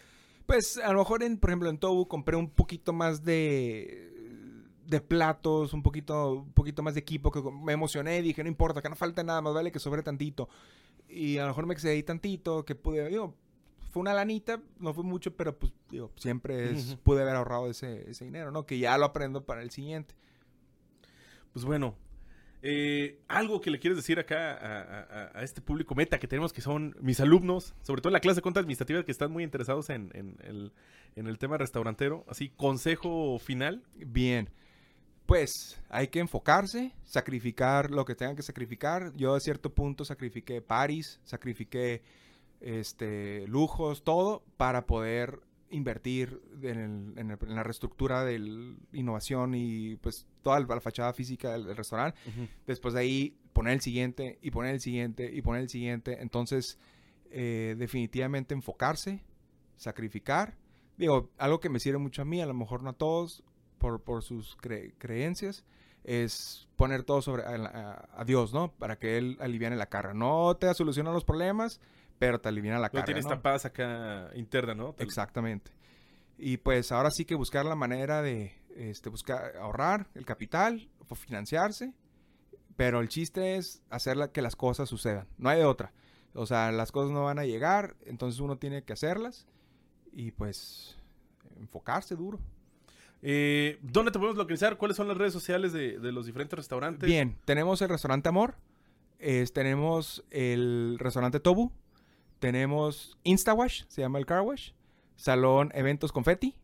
Pues 0.46 0.78
a 0.78 0.92
lo 0.94 1.00
mejor, 1.00 1.24
en, 1.24 1.38
por 1.38 1.50
ejemplo, 1.50 1.70
en 1.70 1.78
Tobu 1.78 2.08
compré 2.08 2.36
un 2.36 2.50
poquito 2.50 2.94
más 2.94 3.24
de 3.24 4.14
de 4.86 5.02
platos, 5.02 5.74
un 5.74 5.84
poquito, 5.84 6.32
un 6.36 6.54
poquito 6.54 6.82
más 6.82 6.94
de 6.94 7.02
equipo, 7.02 7.30
que 7.30 7.42
me 7.42 7.74
emocioné 7.74 8.20
y 8.20 8.22
dije, 8.22 8.42
no 8.42 8.48
importa, 8.48 8.82
que 8.82 8.88
no 8.88 8.96
falte 8.96 9.22
nada, 9.22 9.42
más 9.42 9.54
vale 9.54 9.70
que 9.70 9.80
sobre 9.80 10.02
tantito. 10.02 10.48
Y 11.10 11.38
a 11.40 11.42
lo 11.42 11.50
mejor 11.50 11.66
me 11.66 11.74
excedí 11.74 12.04
tantito, 12.04 12.64
que 12.64 12.74
pude, 12.74 13.06
digo, 13.10 13.36
fue 13.92 14.00
una 14.00 14.14
lanita, 14.14 14.62
no 14.80 14.94
fue 14.94 15.04
mucho, 15.04 15.36
pero 15.36 15.60
pues, 15.60 15.74
digo, 15.90 16.10
siempre 16.16 16.72
es- 16.72 16.96
pude 17.04 17.22
haber 17.22 17.36
ahorrado 17.36 17.70
ese, 17.70 18.10
ese 18.10 18.24
dinero, 18.24 18.52
¿no? 18.52 18.66
Que 18.66 18.80
ya 18.80 18.98
lo 18.98 19.04
aprendo 19.04 19.44
para 19.46 19.62
el 19.62 19.72
siguiente. 19.72 20.16
Pues 21.52 21.66
bueno, 21.66 21.94
eh, 22.62 23.20
algo 23.28 23.62
que 23.62 23.70
le 23.70 23.80
quieres 23.80 23.98
decir 23.98 24.20
acá 24.20 25.32
a, 25.36 25.44
este 25.44 25.62
público 25.62 25.94
meta 25.94 26.20
que 26.20 26.28
tenemos 26.28 26.54
que 26.54 26.62
son 26.62 26.96
mis 27.02 27.20
alumnos, 27.20 27.76
sobre 27.84 28.02
todo 28.02 28.10
en 28.10 28.14
la 28.14 28.20
clase 28.20 28.38
de 28.38 28.42
cuenta 28.42 28.60
administrativa 28.60 29.04
que 29.04 29.12
están 29.12 29.32
muy 29.32 29.44
interesados 29.44 29.90
en, 29.90 30.12
el, 30.14 30.72
en 31.16 31.28
el 31.28 31.38
tema 31.38 31.58
restaurantero. 31.58 32.26
Así, 32.28 32.50
consejo 32.50 33.38
final. 33.40 33.84
Bien. 33.96 34.50
Pues 35.28 35.82
hay 35.90 36.08
que 36.08 36.20
enfocarse, 36.20 36.94
sacrificar 37.04 37.92
lo 37.92 38.06
que 38.06 38.16
tengan 38.16 38.38
que 38.38 38.44
sacrificar. 38.44 39.12
Yo 39.18 39.36
a 39.36 39.40
cierto 39.42 39.74
punto 39.74 40.06
sacrifiqué 40.06 40.62
Paris, 40.62 41.20
sacrifiqué 41.26 42.02
este, 42.62 43.46
lujos, 43.48 44.04
todo 44.04 44.44
para 44.56 44.86
poder 44.86 45.42
invertir 45.70 46.42
en, 46.62 46.78
el- 46.80 47.20
en 47.20 47.32
el- 47.32 47.38
en 47.42 47.56
la 47.56 47.64
reestructura 47.64 48.24
de 48.24 48.36
innovación 48.94 49.54
y 49.56 49.96
pues 49.98 50.26
toda 50.42 50.60
la 50.60 50.80
fachada 50.82 51.14
física 51.14 51.52
del, 51.52 51.66
del 51.66 51.76
restaurante. 51.78 52.18
Después 52.66 52.94
de 52.94 53.00
ahí 53.02 53.38
poner 53.54 53.74
el 53.74 53.82
siguiente 53.82 54.38
y 54.42 54.52
poner 54.52 54.74
el 54.76 54.80
siguiente 54.82 55.30
y 55.34 55.42
poner 55.42 55.64
el 55.64 55.70
siguiente. 55.70 56.22
Entonces, 56.22 56.78
eh, 57.32 57.76
definitivamente 57.78 58.54
enfocarse, 58.54 59.22
sacrificar. 59.76 60.56
Digo, 60.98 61.30
algo 61.38 61.60
que 61.60 61.70
me 61.70 61.80
sirve 61.80 61.98
mucho 62.00 62.22
a 62.22 62.26
mí, 62.26 62.42
a 62.42 62.46
lo 62.46 62.54
mejor 62.54 62.82
no 62.84 62.90
a 62.92 62.94
todos, 62.94 63.44
por, 63.78 64.02
por 64.02 64.24
sus 64.24 64.58
cre- 64.58 64.94
creencias, 64.98 65.64
es 66.04 66.68
poner 66.76 67.04
todo 67.04 67.22
sobre 67.22 67.44
a, 67.44 67.50
a- 67.56 68.10
a 68.22 68.26
Dios, 68.26 68.54
¿no? 68.54 68.72
Para 68.72 68.98
que 68.98 69.18
Él 69.18 69.38
aliviane 69.40 69.76
la 69.76 69.88
carga. 69.90 70.14
No 70.14 70.56
te 70.58 70.74
soluciona 70.74 71.12
los 71.12 71.26
problemas, 71.26 71.80
pero 72.20 72.40
te 72.40 72.50
aliviana 72.50 72.80
la 72.80 72.90
No 72.94 73.04
tienes 73.04 73.26
¿no? 73.26 73.42
paz 73.42 73.66
acá 73.66 74.30
interna, 74.36 74.74
¿no? 74.74 74.94
Te- 74.94 75.04
Exactamente. 75.04 75.72
Y 76.38 76.58
pues 76.58 76.92
ahora 76.92 77.12
sí 77.12 77.26
que 77.26 77.36
buscar 77.36 77.66
la 77.66 77.76
manera 77.76 78.22
de 78.22 78.54
este, 78.76 79.10
buscar 79.10 79.56
ahorrar 79.58 80.08
el 80.14 80.26
capital, 80.26 80.88
o 81.10 81.16
financiarse, 81.16 81.94
pero 82.76 83.00
el 83.02 83.10
chiste 83.10 83.56
es 83.56 83.82
hacer 83.90 84.18
la- 84.18 84.32
que 84.32 84.42
las 84.42 84.56
cosas 84.56 84.88
sucedan. 84.90 85.28
No 85.38 85.50
hay 85.50 85.60
de 85.60 85.66
otra. 85.66 85.94
O 86.34 86.46
sea, 86.46 86.72
las 86.72 86.92
cosas 86.92 87.12
no 87.12 87.24
van 87.24 87.40
a 87.40 87.46
llegar, 87.46 87.96
entonces 88.06 88.40
uno 88.40 88.58
tiene 88.58 88.84
que 88.84 88.94
hacerlas 88.94 89.48
y 90.14 90.32
pues 90.32 90.96
enfocarse 91.60 92.16
duro. 92.16 92.40
Eh, 93.24 93.80
¿Dónde 93.82 94.12
te 94.12 94.20
podemos 94.20 94.38
localizar? 94.38 94.78
¿Cuáles 94.78 94.96
son 94.98 95.08
las 95.08 95.18
redes 95.18 95.34
sociales 95.34 95.74
de, 95.74 95.98
de 95.98 96.12
los 96.12 96.28
diferentes 96.28 96.56
restaurantes? 96.56 97.08
Bien, 97.08 97.36
tenemos 97.46 97.82
el 97.82 97.90
restaurante 97.90 98.30
Amor, 98.30 98.56
tenemos 99.54 100.24
el 100.30 100.98
restaurante 101.00 101.40
Tobu, 101.40 101.72
tenemos 102.40 103.18
Instawash, 103.24 103.84
se 103.88 104.02
llama 104.02 104.20
el 104.20 104.26
Car 104.26 104.42
Wash, 104.42 104.72
Salón 105.16 105.72
Eventos 105.74 106.12
Confetti, 106.12 106.56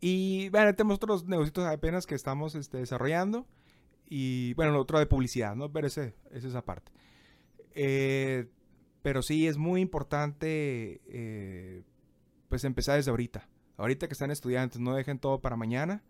y 0.00 0.48
bueno, 0.50 0.74
tenemos 0.74 0.96
otros 0.96 1.26
negocios 1.26 1.66
apenas 1.66 2.06
que 2.06 2.14
estamos 2.14 2.54
este, 2.54 2.78
desarrollando, 2.78 3.46
y 4.08 4.54
bueno, 4.54 4.78
otro 4.78 4.98
de 4.98 5.06
publicidad, 5.06 5.56
¿no? 5.56 5.70
Pero 5.72 5.86
ese, 5.86 6.14
es 6.32 6.54
aparte. 6.54 6.92
Eh, 7.74 8.46
pero 9.02 9.22
sí, 9.22 9.46
es 9.46 9.56
muy 9.56 9.80
importante, 9.80 11.00
eh, 11.06 11.82
pues 12.48 12.64
empezar 12.64 12.96
desde 12.96 13.10
ahorita. 13.10 13.48
Ahorita 13.76 14.06
que 14.06 14.14
están 14.14 14.30
estudiantes, 14.30 14.80
no 14.80 14.94
dejen 14.94 15.18
todo 15.18 15.40
para 15.40 15.56
mañana. 15.56 16.02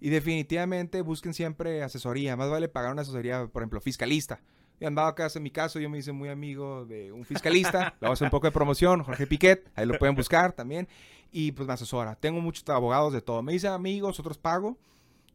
Y 0.00 0.10
definitivamente 0.10 1.02
busquen 1.02 1.32
siempre 1.32 1.82
asesoría. 1.82 2.36
Más 2.36 2.50
vale 2.50 2.68
pagar 2.68 2.92
una 2.92 3.02
asesoría, 3.02 3.46
por 3.46 3.62
ejemplo, 3.62 3.80
fiscalista. 3.80 4.42
Y 4.80 4.84
andaba 4.84 5.08
acá, 5.08 5.28
en 5.34 5.42
mi 5.42 5.50
caso, 5.50 5.78
yo 5.78 5.88
me 5.88 5.98
hice 5.98 6.12
muy 6.12 6.28
amigo 6.28 6.84
de 6.84 7.12
un 7.12 7.24
fiscalista. 7.24 7.94
Le 8.00 8.06
voy 8.06 8.10
a 8.10 8.12
hacer 8.12 8.26
un 8.26 8.30
poco 8.30 8.46
de 8.46 8.52
promoción, 8.52 9.02
Jorge 9.02 9.26
Piquet. 9.26 9.70
Ahí 9.74 9.86
lo 9.86 9.98
pueden 9.98 10.14
buscar 10.14 10.52
también. 10.52 10.88
Y 11.30 11.52
pues 11.52 11.66
me 11.66 11.74
asesora. 11.74 12.16
Tengo 12.16 12.40
muchos 12.40 12.68
abogados 12.68 13.12
de 13.12 13.20
todo. 13.20 13.42
Me 13.42 13.54
hice 13.54 13.68
amigos, 13.68 14.20
otros 14.20 14.38
pago. 14.38 14.76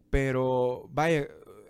Pero 0.10 0.90
vaya, 0.92 1.28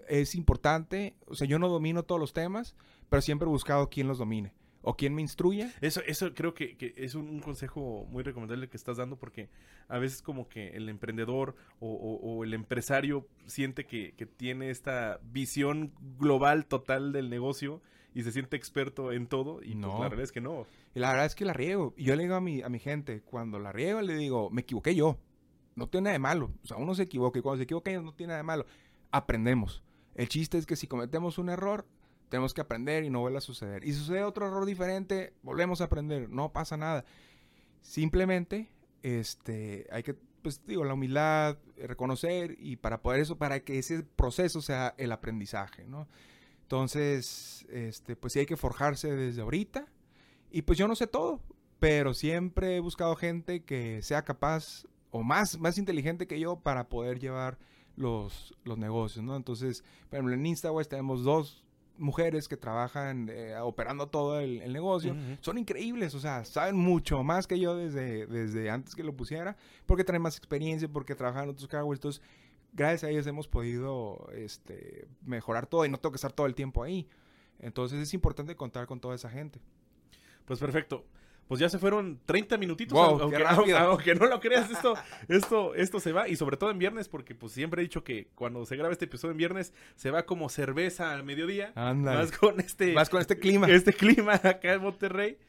es 0.08 0.36
importante. 0.36 1.16
O 1.28 1.36
sea, 1.36 1.48
yo 1.48 1.60
no 1.60 1.68
domino 1.68 2.04
todos 2.04 2.20
los 2.20 2.34
temas, 2.34 2.76
pero 3.10 3.22
siempre 3.22 3.48
he 3.48 3.50
buscado 3.50 3.90
quién 3.90 4.08
los 4.08 4.18
domine 4.18 4.54
o 4.82 4.96
quien 4.96 5.14
me 5.14 5.22
instruya. 5.22 5.72
Eso, 5.82 6.02
eso 6.06 6.34
creo 6.34 6.54
que, 6.54 6.94
es 6.98 7.16
un, 7.16 7.40
consejo 7.40 8.06
muy 8.10 8.24
recomendable 8.24 8.70
que 8.70 8.78
estás 8.78 8.98
dando 8.98 9.18
porque 9.18 9.50
a 9.88 9.98
veces 9.98 10.22
como 10.22 10.48
que 10.48 10.70
el 10.70 10.90
emprendedor 10.90 11.56
o, 11.80 12.44
el 12.44 12.54
empresario 12.54 13.28
siente 13.46 13.86
que, 13.86 14.14
tiene 14.38 14.70
esta 14.70 15.20
visión 15.24 15.94
global 16.18 16.66
total 16.66 17.12
del 17.12 17.30
negocio 17.30 17.82
y 18.14 18.24
se 18.24 18.32
siente 18.32 18.58
experto 18.58 19.12
en 19.12 19.28
todo 19.28 19.62
y 19.62 19.74
pues, 19.74 19.78
no. 19.78 20.00
la 20.00 20.10
realidad 20.10 20.24
es 20.24 20.32
que 20.32 20.42
no. 20.42 20.66
Y 20.96 21.00
la 21.00 21.10
verdad 21.10 21.26
es 21.26 21.36
que 21.36 21.46
la 21.46 21.54
riego. 21.54 21.94
Y 21.96 22.06
yo 22.06 22.16
le 22.16 22.24
digo 22.24 22.36
a 22.36 22.42
mi, 22.42 22.62
a 22.62 22.70
mi 22.70 22.80
gente, 22.80 23.22
cuando 23.22 23.60
la 23.60 23.72
riego 23.72 24.02
le 24.02 24.16
digo, 24.16 24.50
me 24.50 24.62
equivoqué 24.62 24.96
yo. 24.96 25.18
No 25.76 25.88
tiene 25.88 26.06
nada 26.06 26.14
de 26.14 26.20
malo. 26.20 26.52
O 26.64 26.68
sea, 26.68 26.78
uno 26.78 26.96
se 26.96 27.04
equivoca 27.04 27.40
y 27.40 27.42
cuando 27.42 27.58
se 27.58 27.64
equivoca 27.64 27.92
no 28.02 28.14
tiene 28.14 28.32
nada 28.32 28.40
de 28.40 28.44
malo. 28.44 28.66
Aprendemos. 29.12 29.84
El 30.16 30.28
chiste 30.28 30.58
es 30.58 30.66
que 30.66 30.76
si 30.76 30.88
cometemos 30.88 31.38
un 31.38 31.50
error, 31.50 31.86
tenemos 32.30 32.54
que 32.54 32.62
aprender 32.62 33.04
y 33.04 33.10
no 33.10 33.20
vuelve 33.20 33.40
a 33.40 33.42
suceder. 33.42 33.84
Y 33.84 33.94
sucede 33.94 34.24
otro 34.24 34.48
error 34.48 34.66
diferente, 34.66 35.34
volvemos 35.42 35.82
a 35.82 35.86
aprender, 35.86 36.30
no 36.30 36.54
pasa 36.54 36.78
nada. 36.78 37.04
Simplemente, 37.82 38.70
este, 39.04 39.88
hay 39.92 40.04
que, 40.04 40.14
pues 40.14 40.62
digo, 40.66 40.86
la 40.86 40.94
humildad, 40.94 41.58
reconocer 41.78 42.56
y 42.60 42.78
para 42.78 43.02
poder 43.02 43.22
eso, 43.22 43.38
para 43.38 43.62
que 43.62 43.80
ese 43.80 44.04
proceso 44.04 44.62
sea 44.62 44.94
el 44.98 45.12
aprendizaje, 45.12 45.86
¿no? 45.86 46.08
Entonces, 46.62 47.66
este, 47.70 48.16
pues 48.16 48.34
sí 48.34 48.40
hay 48.40 48.46
que 48.46 48.58
forjarse 48.58 49.16
desde 49.16 49.42
ahorita. 49.42 49.88
Y 50.52 50.62
pues 50.62 50.78
yo 50.78 50.88
no 50.88 50.96
sé 50.96 51.08
todo, 51.08 51.42
pero 51.80 52.14
siempre 52.14 52.76
he 52.76 52.80
buscado 52.80 53.16
gente 53.16 53.64
que 53.64 54.02
sea 54.04 54.24
capaz 54.24 54.86
o 55.12 55.24
más, 55.24 55.58
más 55.58 55.80
inteligente 55.80 56.28
que 56.28 56.40
yo 56.40 56.60
para 56.60 56.88
poder 56.88 57.20
llevar 57.20 57.58
los, 57.96 58.56
los 58.64 58.78
negocios, 58.78 59.26
¿no? 59.26 59.36
Entonces, 59.36 59.84
por 60.10 60.18
ejemplo, 60.18 60.36
en 60.36 60.46
Instagram 60.46 60.86
tenemos 60.86 61.24
dos 61.24 61.64
mujeres 62.00 62.48
que 62.48 62.58
trabajan 62.58 63.30
eh, 63.30 63.56
operando 63.62 64.08
todo 64.08 64.40
el, 64.40 64.72
negocio, 64.72 65.16
son 65.42 65.58
increíbles, 65.58 66.16
o 66.16 66.20
sea, 66.20 66.46
saben 66.46 66.76
mucho 66.76 67.24
más 67.24 67.46
que 67.46 67.60
yo 67.60 67.76
desde, 67.76 68.26
desde 68.26 68.70
antes 68.70 68.96
que 68.96 69.04
lo 69.04 69.16
pusiera, 69.16 69.58
porque 69.86 70.04
traen 70.04 70.22
más 70.22 70.38
experiencia, 70.38 70.88
porque 70.88 71.16
trabajan 71.16 71.44
en 71.44 71.50
otros 71.50 71.68
cargos, 71.68 71.98
entonces 71.98 72.22
gracias 72.74 73.04
a 73.04 73.10
ellos 73.10 73.28
hemos 73.28 73.48
podido 73.48 74.30
este, 74.34 75.08
mejorar 75.24 75.68
todo 75.68 75.86
y 75.86 75.90
no 75.90 75.98
tengo 75.98 76.12
que 76.12 76.18
estar 76.18 76.32
todo 76.32 76.48
el 76.48 76.56
tiempo 76.56 76.84
ahí. 76.84 77.08
Entonces 77.60 78.00
es 78.00 78.14
importante 78.14 78.56
contar 78.56 78.88
con 78.88 79.00
toda 79.00 79.16
esa 79.16 79.30
gente. 79.30 79.60
Pues 80.46 80.60
perfecto 80.60 81.04
pues 81.50 81.60
ya 81.60 81.68
se 81.68 81.80
fueron 81.80 82.20
30 82.28 82.60
minutitos. 82.60 82.96
aunque, 83.00 84.14
no 84.14 84.28
lo 84.28 84.40
creas, 84.40 84.70
esto, 84.70 84.94
esto, 85.28 85.74
esto 85.74 86.00
se 86.00 86.12
va. 86.12 86.30
Y 86.30 86.36
sobre 86.36 86.58
todo 86.58 86.70
en 86.70 86.78
viernes, 86.78 87.10
porque 87.10 87.34
pues 87.34 87.54
siempre 87.54 87.82
he 87.82 87.84
dicho 87.84 88.04
que 88.04 88.28
cuando 88.36 88.64
se 88.68 88.76
graba 88.76 88.94
este 88.94 89.06
episodio 89.06 89.32
en 89.32 89.38
viernes, 89.38 89.74
se 89.96 90.12
va 90.12 90.28
como 90.28 90.48
cerveza 90.50 91.12
al 91.12 91.24
mediodía. 91.24 91.72
Anda. 91.74 92.14
Más 92.14 92.32
con 92.32 92.60
este. 92.60 92.94
Más 92.94 93.10
con 93.10 93.20
este 93.20 93.40
clima. 93.40 93.68
Este 93.68 93.94
clima 93.94 94.36
acá 94.36 94.74
en 94.74 94.82
Monterrey. 94.84 95.40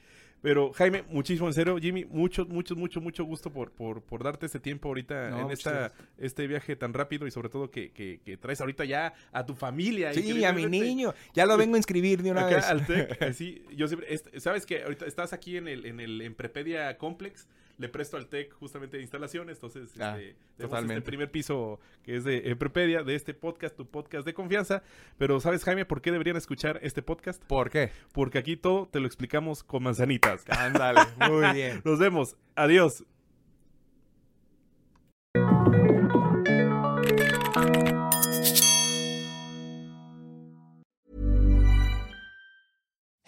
Pero 0.42 0.72
Jaime, 0.72 1.04
muchísimo 1.08 1.48
en 1.48 1.54
serio, 1.54 1.76
Jimmy, 1.78 2.06
mucho, 2.06 2.46
mucho, 2.46 2.74
mucho, 2.74 3.00
mucho 3.00 3.24
gusto 3.24 3.52
por, 3.52 3.72
por, 3.72 4.02
por 4.02 4.24
darte 4.24 4.46
este 4.46 4.58
tiempo 4.58 4.88
ahorita 4.88 5.40
en 5.40 5.50
esta, 5.50 5.92
este 6.16 6.46
viaje 6.46 6.76
tan 6.76 6.94
rápido 6.94 7.26
y 7.26 7.30
sobre 7.30 7.50
todo 7.50 7.70
que, 7.70 7.90
que, 7.92 8.36
traes 8.38 8.60
ahorita 8.60 8.84
ya 8.84 9.12
a 9.32 9.44
tu 9.44 9.54
familia. 9.54 10.14
Sí, 10.14 10.44
a 10.44 10.52
mi 10.52 10.66
niño. 10.66 11.14
Ya 11.34 11.44
lo 11.44 11.56
vengo 11.56 11.74
a 11.74 11.78
inscribir 11.78 12.22
de 12.22 12.30
una 12.30 12.46
vez. 12.46 12.64
Al 12.64 12.86
TEC, 12.86 13.32
sí, 13.34 13.62
yo 13.76 13.86
siempre, 13.86 14.16
sabes 14.38 14.64
que 14.64 14.82
ahorita 14.82 15.06
estás 15.06 15.32
aquí 15.32 15.56
en 15.56 15.68
el, 15.68 15.84
en 15.84 16.00
el 16.00 16.20
en 16.22 16.34
Prepedia 16.34 16.96
Complex 16.96 17.46
le 17.80 17.88
presto 17.88 18.18
al 18.18 18.26
TEC 18.26 18.52
justamente 18.52 19.00
instalaciones, 19.00 19.56
entonces 19.56 19.90
ah, 20.00 20.18
este, 20.20 20.36
tenemos 20.58 20.82
este 20.84 21.00
primer 21.00 21.30
piso 21.30 21.80
que 22.04 22.16
es 22.16 22.24
de 22.24 22.50
Emprepedia, 22.50 23.02
de 23.02 23.14
este 23.14 23.32
podcast, 23.32 23.74
tu 23.74 23.86
podcast 23.86 24.26
de 24.26 24.34
confianza, 24.34 24.82
pero 25.16 25.40
¿sabes 25.40 25.64
Jaime 25.64 25.86
por 25.86 26.02
qué 26.02 26.12
deberían 26.12 26.36
escuchar 26.36 26.78
este 26.82 27.00
podcast? 27.00 27.42
¿Por 27.44 27.70
qué? 27.70 27.90
Porque 28.12 28.38
aquí 28.38 28.56
todo 28.56 28.86
te 28.86 29.00
lo 29.00 29.06
explicamos 29.06 29.62
con 29.62 29.82
manzanitas. 29.82 30.44
Ándale, 30.50 31.00
muy 31.26 31.54
bien. 31.54 31.80
Nos 31.84 31.98
vemos, 31.98 32.36
adiós. 32.54 33.02